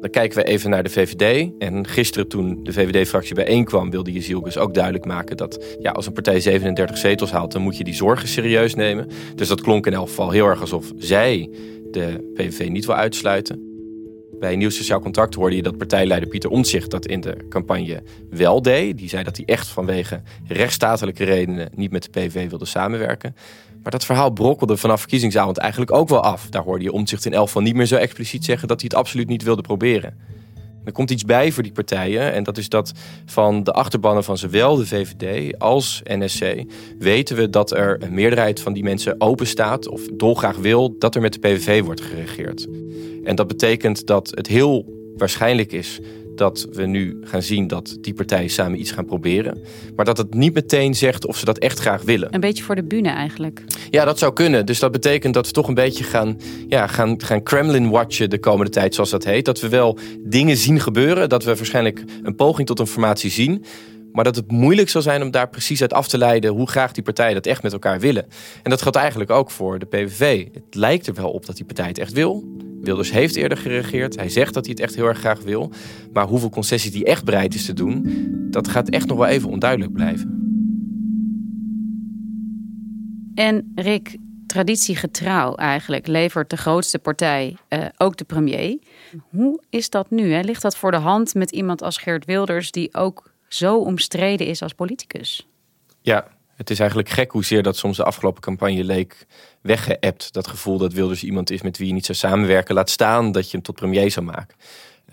Dan 0.00 0.10
kijken 0.10 0.38
we 0.38 0.44
even 0.44 0.70
naar 0.70 0.82
de 0.82 0.90
VVD. 0.90 1.50
En 1.58 1.86
gisteren 1.86 2.28
toen 2.28 2.64
de 2.64 2.72
VVD-fractie 2.72 3.34
bijeenkwam... 3.34 3.90
wilde 3.90 4.12
Jezielkus 4.12 4.58
ook 4.58 4.74
duidelijk 4.74 5.04
maken 5.04 5.36
dat... 5.36 5.76
Ja, 5.78 5.90
als 5.90 6.06
een 6.06 6.12
partij 6.12 6.40
37 6.40 6.98
zetels 6.98 7.30
haalt... 7.30 7.52
dan 7.52 7.62
moet 7.62 7.76
je 7.76 7.84
die 7.84 7.94
zorgen 7.94 8.28
serieus 8.28 8.74
nemen. 8.74 9.08
Dus 9.34 9.48
dat 9.48 9.60
klonk 9.60 9.86
in 9.86 9.94
elk 9.94 10.08
geval 10.08 10.30
heel 10.30 10.46
erg 10.46 10.60
alsof 10.60 10.92
zij 10.96 11.50
de 11.90 12.30
PVV 12.34 12.68
niet 12.68 12.86
wil 12.86 12.94
uitsluiten. 12.94 13.69
Bij 14.40 14.56
Nieuw 14.56 14.70
Sociaal 14.70 15.00
Contact 15.00 15.34
hoorde 15.34 15.56
je 15.56 15.62
dat 15.62 15.76
partijleider 15.78 16.28
Pieter 16.28 16.50
Omtzigt 16.50 16.90
dat 16.90 17.06
in 17.06 17.20
de 17.20 17.36
campagne 17.48 18.02
wel 18.30 18.62
deed. 18.62 18.98
Die 18.98 19.08
zei 19.08 19.22
dat 19.22 19.36
hij 19.36 19.46
echt 19.46 19.68
vanwege 19.68 20.22
rechtsstatelijke 20.46 21.24
redenen 21.24 21.70
niet 21.74 21.90
met 21.90 22.02
de 22.02 22.10
PVV 22.10 22.48
wilde 22.48 22.64
samenwerken. 22.64 23.36
Maar 23.82 23.92
dat 23.92 24.04
verhaal 24.04 24.30
brokkelde 24.30 24.76
vanaf 24.76 25.00
verkiezingsavond 25.00 25.58
eigenlijk 25.58 25.92
ook 25.92 26.08
wel 26.08 26.22
af. 26.22 26.48
Daar 26.48 26.62
hoorde 26.62 26.84
je 26.84 26.92
Omtzigt 26.92 27.24
in 27.24 27.32
elk 27.32 27.46
geval 27.46 27.62
niet 27.62 27.74
meer 27.74 27.86
zo 27.86 27.96
expliciet 27.96 28.44
zeggen 28.44 28.68
dat 28.68 28.80
hij 28.80 28.88
het 28.90 28.98
absoluut 28.98 29.28
niet 29.28 29.42
wilde 29.42 29.62
proberen. 29.62 30.14
Er 30.84 30.92
komt 30.92 31.10
iets 31.10 31.24
bij 31.24 31.52
voor 31.52 31.62
die 31.62 31.72
partijen. 31.72 32.32
En 32.32 32.42
dat 32.42 32.58
is 32.58 32.68
dat 32.68 32.92
van 33.26 33.62
de 33.64 33.72
achterbannen 33.72 34.24
van 34.24 34.38
zowel 34.38 34.76
de 34.76 34.86
VVD 34.86 35.58
als 35.58 36.00
NSC 36.04 36.64
weten 36.98 37.36
we 37.36 37.50
dat 37.50 37.70
er 37.70 38.02
een 38.02 38.14
meerderheid 38.14 38.60
van 38.60 38.72
die 38.72 38.82
mensen 38.82 39.20
open 39.20 39.46
staat 39.46 39.88
of 39.88 40.06
dolgraag 40.12 40.56
wil 40.56 40.98
dat 40.98 41.14
er 41.14 41.20
met 41.20 41.32
de 41.32 41.38
PVV 41.38 41.82
wordt 41.82 42.00
geregeerd. 42.00 42.68
En 43.24 43.34
dat 43.34 43.46
betekent 43.46 44.06
dat 44.06 44.30
het 44.34 44.46
heel 44.46 44.98
waarschijnlijk 45.16 45.72
is 45.72 46.00
dat 46.40 46.66
we 46.72 46.86
nu 46.86 47.18
gaan 47.22 47.42
zien 47.42 47.66
dat 47.66 47.96
die 48.00 48.14
partijen 48.14 48.50
samen 48.50 48.80
iets 48.80 48.90
gaan 48.90 49.04
proberen. 49.04 49.58
Maar 49.96 50.04
dat 50.04 50.18
het 50.18 50.34
niet 50.34 50.54
meteen 50.54 50.94
zegt 50.94 51.26
of 51.26 51.38
ze 51.38 51.44
dat 51.44 51.58
echt 51.58 51.78
graag 51.78 52.02
willen. 52.02 52.34
Een 52.34 52.40
beetje 52.40 52.64
voor 52.64 52.74
de 52.74 52.84
bühne 52.84 53.08
eigenlijk. 53.08 53.64
Ja, 53.90 54.04
dat 54.04 54.18
zou 54.18 54.32
kunnen. 54.32 54.66
Dus 54.66 54.78
dat 54.78 54.92
betekent 54.92 55.34
dat 55.34 55.46
we 55.46 55.52
toch 55.52 55.68
een 55.68 55.74
beetje 55.74 56.04
gaan, 56.04 56.36
ja, 56.68 56.86
gaan, 56.86 57.22
gaan 57.22 57.42
Kremlin-watchen 57.42 58.30
de 58.30 58.38
komende 58.38 58.70
tijd, 58.70 58.94
zoals 58.94 59.10
dat 59.10 59.24
heet. 59.24 59.44
Dat 59.44 59.60
we 59.60 59.68
wel 59.68 59.98
dingen 60.18 60.56
zien 60.56 60.80
gebeuren. 60.80 61.28
Dat 61.28 61.44
we 61.44 61.56
waarschijnlijk 61.56 62.04
een 62.22 62.34
poging 62.34 62.66
tot 62.66 62.78
een 62.78 62.86
formatie 62.86 63.30
zien. 63.30 63.64
Maar 64.12 64.24
dat 64.24 64.36
het 64.36 64.50
moeilijk 64.50 64.88
zal 64.88 65.02
zijn 65.02 65.22
om 65.22 65.30
daar 65.30 65.48
precies 65.48 65.80
uit 65.80 65.92
af 65.92 66.08
te 66.08 66.18
leiden 66.18 66.50
hoe 66.50 66.68
graag 66.68 66.92
die 66.92 67.02
partijen 67.02 67.34
dat 67.34 67.46
echt 67.46 67.62
met 67.62 67.72
elkaar 67.72 68.00
willen. 68.00 68.26
En 68.62 68.70
dat 68.70 68.82
geldt 68.82 68.96
eigenlijk 68.96 69.30
ook 69.30 69.50
voor 69.50 69.78
de 69.78 69.86
PVV. 69.86 70.46
Het 70.52 70.74
lijkt 70.74 71.06
er 71.06 71.14
wel 71.14 71.30
op 71.30 71.46
dat 71.46 71.56
die 71.56 71.64
partij 71.64 71.86
het 71.86 71.98
echt 71.98 72.12
wil. 72.12 72.44
Wilders 72.80 73.10
heeft 73.10 73.36
eerder 73.36 73.58
geregeerd. 73.58 74.16
Hij 74.16 74.28
zegt 74.28 74.54
dat 74.54 74.64
hij 74.64 74.74
het 74.74 74.82
echt 74.82 74.94
heel 74.94 75.06
erg 75.06 75.18
graag 75.18 75.42
wil. 75.42 75.72
Maar 76.12 76.26
hoeveel 76.26 76.50
concessies 76.50 76.92
hij 76.92 77.04
echt 77.04 77.24
bereid 77.24 77.54
is 77.54 77.64
te 77.64 77.72
doen, 77.72 78.28
dat 78.50 78.68
gaat 78.68 78.88
echt 78.88 79.06
nog 79.06 79.18
wel 79.18 79.26
even 79.26 79.48
onduidelijk 79.48 79.92
blijven. 79.92 80.38
En 83.34 83.72
Rick, 83.74 84.16
traditiegetrouw 84.46 85.54
eigenlijk 85.54 86.06
levert 86.06 86.50
de 86.50 86.56
grootste 86.56 86.98
partij 86.98 87.56
uh, 87.68 87.84
ook 87.96 88.16
de 88.16 88.24
premier. 88.24 88.78
Hoe 89.30 89.62
is 89.70 89.90
dat 89.90 90.10
nu? 90.10 90.32
Hè? 90.32 90.40
Ligt 90.40 90.62
dat 90.62 90.76
voor 90.76 90.90
de 90.90 90.96
hand 90.96 91.34
met 91.34 91.50
iemand 91.50 91.82
als 91.82 91.98
Geert 91.98 92.24
Wilders, 92.24 92.70
die 92.70 92.94
ook 92.94 93.32
zo 93.48 93.76
omstreden 93.76 94.46
is 94.46 94.62
als 94.62 94.72
politicus? 94.72 95.48
Ja, 96.00 96.28
het 96.60 96.70
is 96.70 96.78
eigenlijk 96.78 97.08
gek 97.08 97.30
hoezeer 97.30 97.62
dat 97.62 97.76
soms 97.76 97.96
de 97.96 98.04
afgelopen 98.04 98.42
campagne 98.42 98.84
leek 98.84 99.26
weggeëpt. 99.60 100.32
Dat 100.32 100.46
gevoel 100.46 100.78
dat 100.78 100.92
Wilders 100.92 101.24
iemand 101.24 101.50
is 101.50 101.62
met 101.62 101.78
wie 101.78 101.86
je 101.86 101.92
niet 101.92 102.06
zou 102.06 102.18
samenwerken. 102.18 102.74
Laat 102.74 102.90
staan 102.90 103.32
dat 103.32 103.44
je 103.44 103.50
hem 103.50 103.62
tot 103.62 103.74
premier 103.74 104.10
zou 104.10 104.26
maken. 104.26 104.56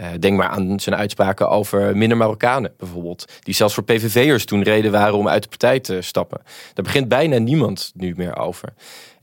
Uh, 0.01 0.07
denk 0.19 0.37
maar 0.37 0.47
aan 0.47 0.79
zijn 0.79 0.95
uitspraken 0.95 1.49
over 1.49 1.97
minder 1.97 2.17
Marokkanen 2.17 2.73
bijvoorbeeld. 2.77 3.25
Die 3.39 3.53
zelfs 3.53 3.73
voor 3.73 3.83
PVV'ers 3.83 4.45
toen 4.45 4.63
reden 4.63 4.91
waren 4.91 5.17
om 5.17 5.27
uit 5.27 5.43
de 5.43 5.49
partij 5.49 5.79
te 5.79 6.01
stappen. 6.01 6.41
Daar 6.73 6.85
begint 6.85 7.07
bijna 7.07 7.37
niemand 7.37 7.91
nu 7.95 8.13
meer 8.17 8.37
over. 8.37 8.73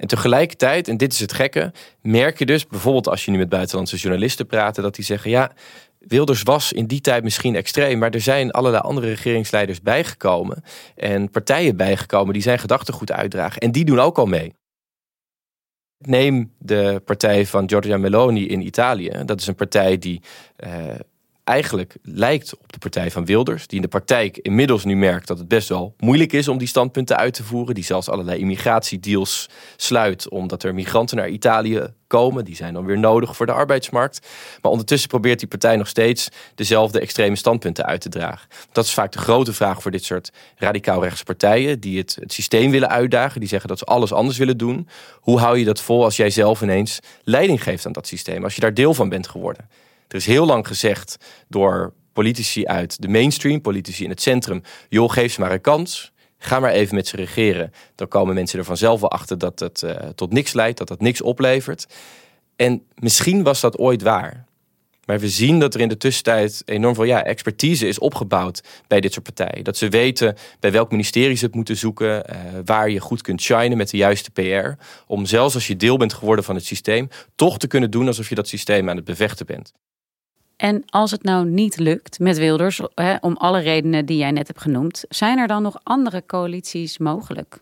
En 0.04 0.10
tegelijkertijd, 0.10 0.88
en 0.88 0.96
dit 0.96 1.12
is 1.12 1.20
het 1.20 1.32
gekke, 1.32 1.72
merk 2.00 2.38
je 2.38 2.46
dus 2.46 2.66
bijvoorbeeld 2.66 3.08
als 3.08 3.24
je 3.24 3.30
nu 3.30 3.38
met 3.38 3.48
buitenlandse 3.48 3.96
journalisten 3.96 4.46
praat, 4.46 4.74
dat 4.74 4.94
die 4.94 5.04
zeggen: 5.04 5.30
ja, 5.30 5.52
Wilders 5.98 6.42
was 6.42 6.72
in 6.72 6.86
die 6.86 7.00
tijd 7.00 7.22
misschien 7.22 7.54
extreem, 7.54 7.98
maar 7.98 8.10
er 8.10 8.20
zijn 8.20 8.50
allerlei 8.50 8.82
andere 8.82 9.06
regeringsleiders 9.06 9.80
bijgekomen 9.80 10.64
en 10.94 11.30
partijen 11.30 11.76
bijgekomen 11.76 12.32
die 12.32 12.42
zijn 12.42 12.58
gedachtegoed 12.58 13.12
uitdragen. 13.12 13.60
En 13.60 13.72
die 13.72 13.84
doen 13.84 13.98
ook 13.98 14.18
al 14.18 14.26
mee. 14.26 14.54
Neem 15.98 16.52
de 16.58 17.02
partij 17.04 17.46
van 17.46 17.68
Giorgia 17.68 17.98
Meloni 17.98 18.46
in 18.48 18.66
Italië. 18.66 19.22
Dat 19.24 19.40
is 19.40 19.46
een 19.46 19.54
partij 19.54 19.98
die 19.98 20.22
uh, 20.66 20.70
eigenlijk 21.44 21.96
lijkt 22.02 22.58
op 22.58 22.72
de 22.72 22.78
partij 22.78 23.10
van 23.10 23.24
Wilders. 23.24 23.66
Die 23.66 23.76
in 23.76 23.82
de 23.82 23.88
praktijk 23.88 24.36
inmiddels 24.36 24.84
nu 24.84 24.96
merkt 24.96 25.26
dat 25.26 25.38
het 25.38 25.48
best 25.48 25.68
wel 25.68 25.94
moeilijk 25.98 26.32
is 26.32 26.48
om 26.48 26.58
die 26.58 26.68
standpunten 26.68 27.16
uit 27.16 27.34
te 27.34 27.44
voeren. 27.44 27.74
Die 27.74 27.84
zelfs 27.84 28.08
allerlei 28.08 28.40
immigratiedeals 28.40 29.48
sluit 29.76 30.28
omdat 30.28 30.62
er 30.62 30.74
migranten 30.74 31.16
naar 31.16 31.28
Italië 31.28 31.86
komen. 32.06 32.44
Die 32.44 32.56
zijn 32.56 32.74
dan 32.74 32.84
weer 32.84 32.98
nodig 32.98 33.36
voor 33.36 33.46
de 33.46 33.52
arbeidsmarkt. 33.52 34.28
Maar 34.62 34.70
ondertussen 34.70 35.08
probeert 35.08 35.38
die 35.38 35.48
partij 35.48 35.76
nog 35.76 35.88
steeds 35.88 36.28
dezelfde 36.54 37.00
extreme 37.00 37.36
standpunten 37.36 37.84
uit 37.84 38.00
te 38.00 38.08
dragen. 38.08 38.48
Dat 38.72 38.84
is 38.84 38.94
vaak 38.94 39.12
de 39.12 39.18
grote 39.18 39.52
vraag 39.52 39.82
voor 39.82 39.90
dit 39.90 40.04
soort 40.04 40.32
radicaal 40.56 41.02
rechtse 41.02 41.24
partijen. 41.24 41.80
Die 41.80 41.98
het, 41.98 42.16
het 42.20 42.32
systeem 42.32 42.70
willen 42.70 42.90
uitdagen. 42.90 43.40
Die 43.40 43.48
zeggen 43.48 43.68
dat 43.68 43.78
ze 43.78 43.84
alles 43.84 44.12
anders 44.12 44.38
willen 44.38 44.58
doen. 44.58 44.88
Hoe 45.20 45.38
hou 45.38 45.58
je 45.58 45.64
dat 45.64 45.80
vol 45.80 46.04
als 46.04 46.16
jij 46.16 46.30
zelf 46.30 46.62
ineens 46.62 46.98
leiding 47.22 47.62
geeft 47.62 47.86
aan 47.86 47.92
dat 47.92 48.06
systeem? 48.06 48.44
Als 48.44 48.54
je 48.54 48.60
daar 48.60 48.74
deel 48.74 48.94
van 48.94 49.08
bent 49.08 49.28
geworden. 49.28 49.68
Er 50.14 50.20
is 50.20 50.26
heel 50.26 50.46
lang 50.46 50.66
gezegd 50.66 51.16
door 51.48 51.92
politici 52.12 52.66
uit 52.66 53.02
de 53.02 53.08
mainstream, 53.08 53.60
politici 53.60 54.04
in 54.04 54.10
het 54.10 54.22
centrum: 54.22 54.62
joh, 54.88 55.10
geef 55.10 55.32
ze 55.32 55.40
maar 55.40 55.52
een 55.52 55.60
kans. 55.60 56.12
Ga 56.38 56.60
maar 56.60 56.70
even 56.70 56.94
met 56.94 57.06
ze 57.06 57.16
regeren. 57.16 57.72
Dan 57.94 58.08
komen 58.08 58.34
mensen 58.34 58.58
er 58.58 58.64
vanzelf 58.64 59.00
wel 59.00 59.10
achter 59.10 59.38
dat 59.38 59.60
het 59.60 59.82
uh, 59.82 59.90
tot 59.90 60.32
niks 60.32 60.52
leidt, 60.52 60.78
dat 60.78 60.88
dat 60.88 61.00
niks 61.00 61.20
oplevert. 61.20 61.86
En 62.56 62.82
misschien 62.94 63.42
was 63.42 63.60
dat 63.60 63.78
ooit 63.78 64.02
waar. 64.02 64.44
Maar 65.04 65.20
we 65.20 65.28
zien 65.28 65.58
dat 65.58 65.74
er 65.74 65.80
in 65.80 65.88
de 65.88 65.96
tussentijd 65.96 66.62
enorm 66.64 66.94
veel 66.94 67.04
ja, 67.04 67.24
expertise 67.24 67.88
is 67.88 67.98
opgebouwd 67.98 68.62
bij 68.86 69.00
dit 69.00 69.12
soort 69.12 69.34
partijen. 69.34 69.64
Dat 69.64 69.76
ze 69.76 69.88
weten 69.88 70.36
bij 70.60 70.72
welk 70.72 70.90
ministerie 70.90 71.36
ze 71.36 71.44
het 71.44 71.54
moeten 71.54 71.76
zoeken, 71.76 72.24
uh, 72.30 72.36
waar 72.64 72.90
je 72.90 73.00
goed 73.00 73.22
kunt 73.22 73.42
shinen 73.42 73.76
met 73.76 73.90
de 73.90 73.96
juiste 73.96 74.30
PR. 74.30 74.84
Om 75.06 75.26
zelfs 75.26 75.54
als 75.54 75.66
je 75.66 75.76
deel 75.76 75.96
bent 75.96 76.12
geworden 76.12 76.44
van 76.44 76.54
het 76.54 76.64
systeem, 76.64 77.08
toch 77.34 77.58
te 77.58 77.66
kunnen 77.66 77.90
doen 77.90 78.06
alsof 78.06 78.28
je 78.28 78.34
dat 78.34 78.48
systeem 78.48 78.88
aan 78.88 78.96
het 78.96 79.04
bevechten 79.04 79.46
bent. 79.46 79.72
En 80.56 80.82
als 80.86 81.10
het 81.10 81.22
nou 81.22 81.46
niet 81.46 81.78
lukt 81.78 82.18
met 82.18 82.38
Wilders, 82.38 82.80
hè, 82.94 83.16
om 83.20 83.36
alle 83.36 83.60
redenen 83.60 84.06
die 84.06 84.16
jij 84.16 84.30
net 84.30 84.46
hebt 84.46 84.60
genoemd, 84.60 85.04
zijn 85.08 85.38
er 85.38 85.46
dan 85.46 85.62
nog 85.62 85.80
andere 85.82 86.22
coalities 86.26 86.98
mogelijk? 86.98 87.58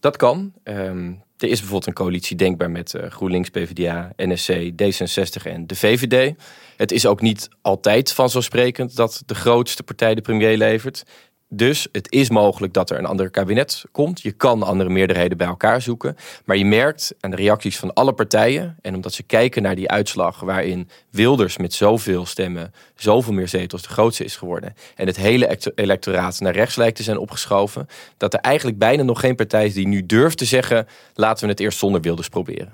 Dat 0.00 0.16
kan. 0.16 0.52
Um, 0.64 1.22
er 1.42 1.48
is 1.48 1.58
bijvoorbeeld 1.58 1.86
een 1.86 1.92
coalitie 1.92 2.36
denkbaar 2.36 2.70
met 2.70 2.94
uh, 2.94 3.06
GroenLinks, 3.06 3.48
PvdA, 3.48 4.12
NSC, 4.16 4.52
D66 4.52 5.42
en 5.42 5.66
de 5.66 5.76
VVD. 5.76 6.34
Het 6.76 6.92
is 6.92 7.06
ook 7.06 7.20
niet 7.20 7.48
altijd 7.60 8.12
vanzelfsprekend 8.12 8.96
dat 8.96 9.22
de 9.26 9.34
grootste 9.34 9.82
partij 9.82 10.14
de 10.14 10.20
premier 10.20 10.56
levert. 10.56 11.04
Dus 11.54 11.88
het 11.92 12.12
is 12.12 12.30
mogelijk 12.30 12.72
dat 12.72 12.90
er 12.90 12.98
een 12.98 13.06
ander 13.06 13.30
kabinet 13.30 13.84
komt. 13.90 14.20
Je 14.20 14.32
kan 14.32 14.62
andere 14.62 14.90
meerderheden 14.90 15.36
bij 15.36 15.46
elkaar 15.46 15.82
zoeken. 15.82 16.16
Maar 16.44 16.56
je 16.56 16.64
merkt 16.64 17.14
aan 17.20 17.30
de 17.30 17.36
reacties 17.36 17.78
van 17.78 17.92
alle 17.92 18.12
partijen. 18.12 18.76
En 18.82 18.94
omdat 18.94 19.12
ze 19.12 19.22
kijken 19.22 19.62
naar 19.62 19.74
die 19.74 19.88
uitslag 19.90 20.40
waarin 20.40 20.88
Wilders 21.10 21.56
met 21.56 21.74
zoveel 21.74 22.26
stemmen 22.26 22.72
zoveel 22.94 23.32
meer 23.32 23.48
zetels 23.48 23.82
de 23.82 23.88
grootste 23.88 24.24
is 24.24 24.36
geworden. 24.36 24.74
En 24.94 25.06
het 25.06 25.16
hele 25.16 25.58
electoraat 25.74 26.40
naar 26.40 26.52
rechts 26.52 26.76
lijkt 26.76 26.96
te 26.96 27.02
zijn 27.02 27.18
opgeschoven. 27.18 27.86
Dat 28.16 28.34
er 28.34 28.40
eigenlijk 28.40 28.78
bijna 28.78 29.02
nog 29.02 29.20
geen 29.20 29.36
partij 29.36 29.66
is 29.66 29.74
die 29.74 29.88
nu 29.88 30.06
durft 30.06 30.38
te 30.38 30.44
zeggen: 30.44 30.86
laten 31.14 31.44
we 31.44 31.50
het 31.50 31.60
eerst 31.60 31.78
zonder 31.78 32.00
Wilders 32.00 32.28
proberen. 32.28 32.72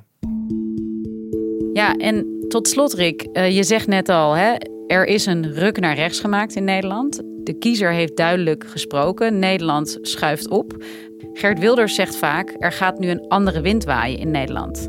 Ja, 1.73 1.95
en 1.95 2.45
tot 2.49 2.69
slot, 2.69 2.93
Rick, 2.93 3.23
eh, 3.23 3.57
je 3.57 3.63
zegt 3.63 3.87
net 3.87 4.09
al, 4.09 4.33
hè, 4.33 4.55
er 4.87 5.07
is 5.07 5.27
een 5.27 5.53
ruk 5.53 5.81
naar 5.81 5.95
rechts 5.95 6.21
gemaakt 6.21 6.55
in 6.55 6.65
Nederland. 6.65 7.28
De 7.49 7.59
kiezer 7.59 7.93
heeft 7.93 8.17
duidelijk 8.17 8.65
gesproken. 8.67 9.39
Nederland 9.39 9.99
schuift 10.03 10.49
op. 10.49 10.85
Gert 11.33 11.59
Wilders 11.59 11.95
zegt 11.95 12.17
vaak: 12.17 12.57
er 12.59 12.73
gaat 12.73 12.99
nu 12.99 13.09
een 13.09 13.29
andere 13.29 13.61
wind 13.61 13.85
waaien 13.85 14.19
in 14.19 14.31
Nederland. 14.31 14.89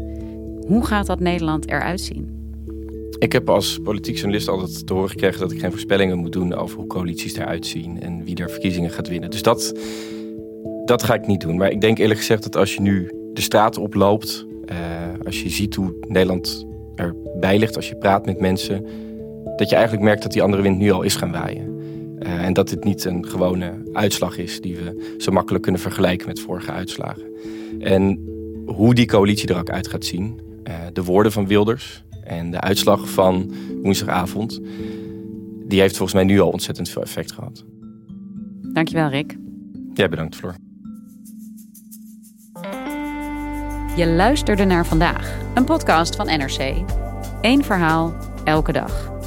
Hoe 0.68 0.86
gaat 0.86 1.06
dat 1.06 1.20
Nederland 1.20 1.70
eruit 1.70 2.02
zien? 2.02 2.54
Ik 3.20 3.32
heb 3.32 3.50
als 3.50 3.80
politiek 3.84 4.16
journalist 4.16 4.48
altijd 4.48 4.88
te 4.88 4.94
horen 4.94 5.10
gekregen 5.10 5.40
dat 5.40 5.52
ik 5.52 5.60
geen 5.60 5.72
voorspellingen 5.72 6.18
moet 6.18 6.32
doen 6.32 6.54
over 6.54 6.78
hoe 6.78 6.88
coalities 6.88 7.36
eruit 7.36 7.66
zien 7.66 8.02
en 8.02 8.24
wie 8.24 8.36
er 8.36 8.50
verkiezingen 8.50 8.90
gaat 8.90 9.08
winnen. 9.08 9.30
Dus 9.30 9.42
dat, 9.42 9.74
dat 10.86 11.04
ga 11.04 11.14
ik 11.14 11.28
niet 11.28 11.42
doen. 11.42 11.58
Maar 11.58 11.72
ik 11.72 11.82
denk 11.82 11.98
eerlijk 11.98 12.20
gezegd 12.20 12.44
dat 12.44 12.56
als 12.56 12.74
je 12.74 12.82
nu 12.82 13.12
de 13.34 13.42
straat 13.42 13.78
oploopt, 13.78 14.46
uh, 14.72 14.76
als 15.26 15.42
je 15.42 15.50
ziet 15.50 15.76
hoe 15.76 15.94
Nederland 16.08 16.66
erbij 16.96 17.60
ligt, 17.60 17.76
als 17.76 17.90
je 17.90 17.96
praat 17.96 18.26
met 18.26 18.40
mensen, 18.40 18.86
dat 19.56 19.70
je 19.70 19.76
eigenlijk 19.76 20.06
merkt 20.06 20.22
dat 20.22 20.32
die 20.32 20.42
andere 20.42 20.62
wind 20.62 20.78
nu 20.78 20.92
al 20.92 21.02
is 21.02 21.16
gaan 21.16 21.32
waaien. 21.32 21.79
Uh, 22.20 22.46
en 22.46 22.54
dat 22.54 22.70
dit 22.70 22.84
niet 22.84 23.06
een 23.06 23.28
gewone 23.28 23.90
uitslag 23.94 24.38
is 24.38 24.62
die 24.62 24.76
we 24.76 25.16
zo 25.18 25.32
makkelijk 25.32 25.64
kunnen 25.64 25.82
vergelijken 25.82 26.28
met 26.28 26.40
vorige 26.40 26.72
uitslagen. 26.72 27.24
En 27.80 28.28
hoe 28.66 28.94
die 28.94 29.06
coalitie 29.06 29.50
er 29.50 29.60
ook 29.60 29.70
uit 29.70 29.88
gaat 29.88 30.06
zien, 30.06 30.40
uh, 30.68 30.74
de 30.94 31.04
woorden 31.04 31.32
van 31.32 31.48
Wilders 31.48 32.04
en 32.24 32.52
de 32.52 32.60
uitslag 32.60 33.10
van 33.10 33.52
woensdagavond, 33.82 34.60
die 35.68 35.80
heeft 35.80 35.98
volgens 35.98 36.14
mij 36.14 36.24
nu 36.24 36.40
al 36.40 36.50
ontzettend 36.50 36.90
veel 36.90 37.02
effect 37.02 37.32
gehad. 37.32 37.66
Dankjewel, 38.74 39.10
Rick. 39.10 39.38
Jij 39.94 40.10
bedankt, 40.10 40.36
Floor. 40.36 40.56
Je 43.96 44.08
luisterde 44.08 44.64
naar 44.64 44.86
vandaag, 44.86 45.38
een 45.54 45.64
podcast 45.64 46.16
van 46.16 46.26
NRC. 46.26 46.76
Eén 47.42 47.64
verhaal, 47.64 48.14
elke 48.44 48.72
dag. 48.72 49.19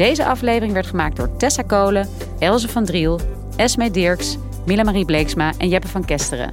Deze 0.00 0.24
aflevering 0.24 0.72
werd 0.72 0.86
gemaakt 0.86 1.16
door 1.16 1.36
Tessa 1.36 1.62
Kolen, 1.62 2.08
Elze 2.38 2.68
van 2.68 2.84
Driel, 2.84 3.20
Esme 3.56 3.90
Dirks, 3.90 4.36
Mila 4.66 4.82
Marie 4.82 5.04
Bleeksma 5.04 5.52
en 5.58 5.68
Jeppe 5.68 5.88
van 5.88 6.04
Kesteren. 6.04 6.52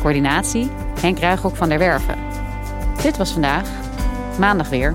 Coördinatie 0.00 0.68
Henk 1.00 1.18
Ruigrok 1.18 1.56
van 1.56 1.68
der 1.68 1.78
Werven. 1.78 2.18
Dit 3.02 3.16
was 3.16 3.32
vandaag. 3.32 3.68
Maandag 4.38 4.68
weer. 4.68 4.94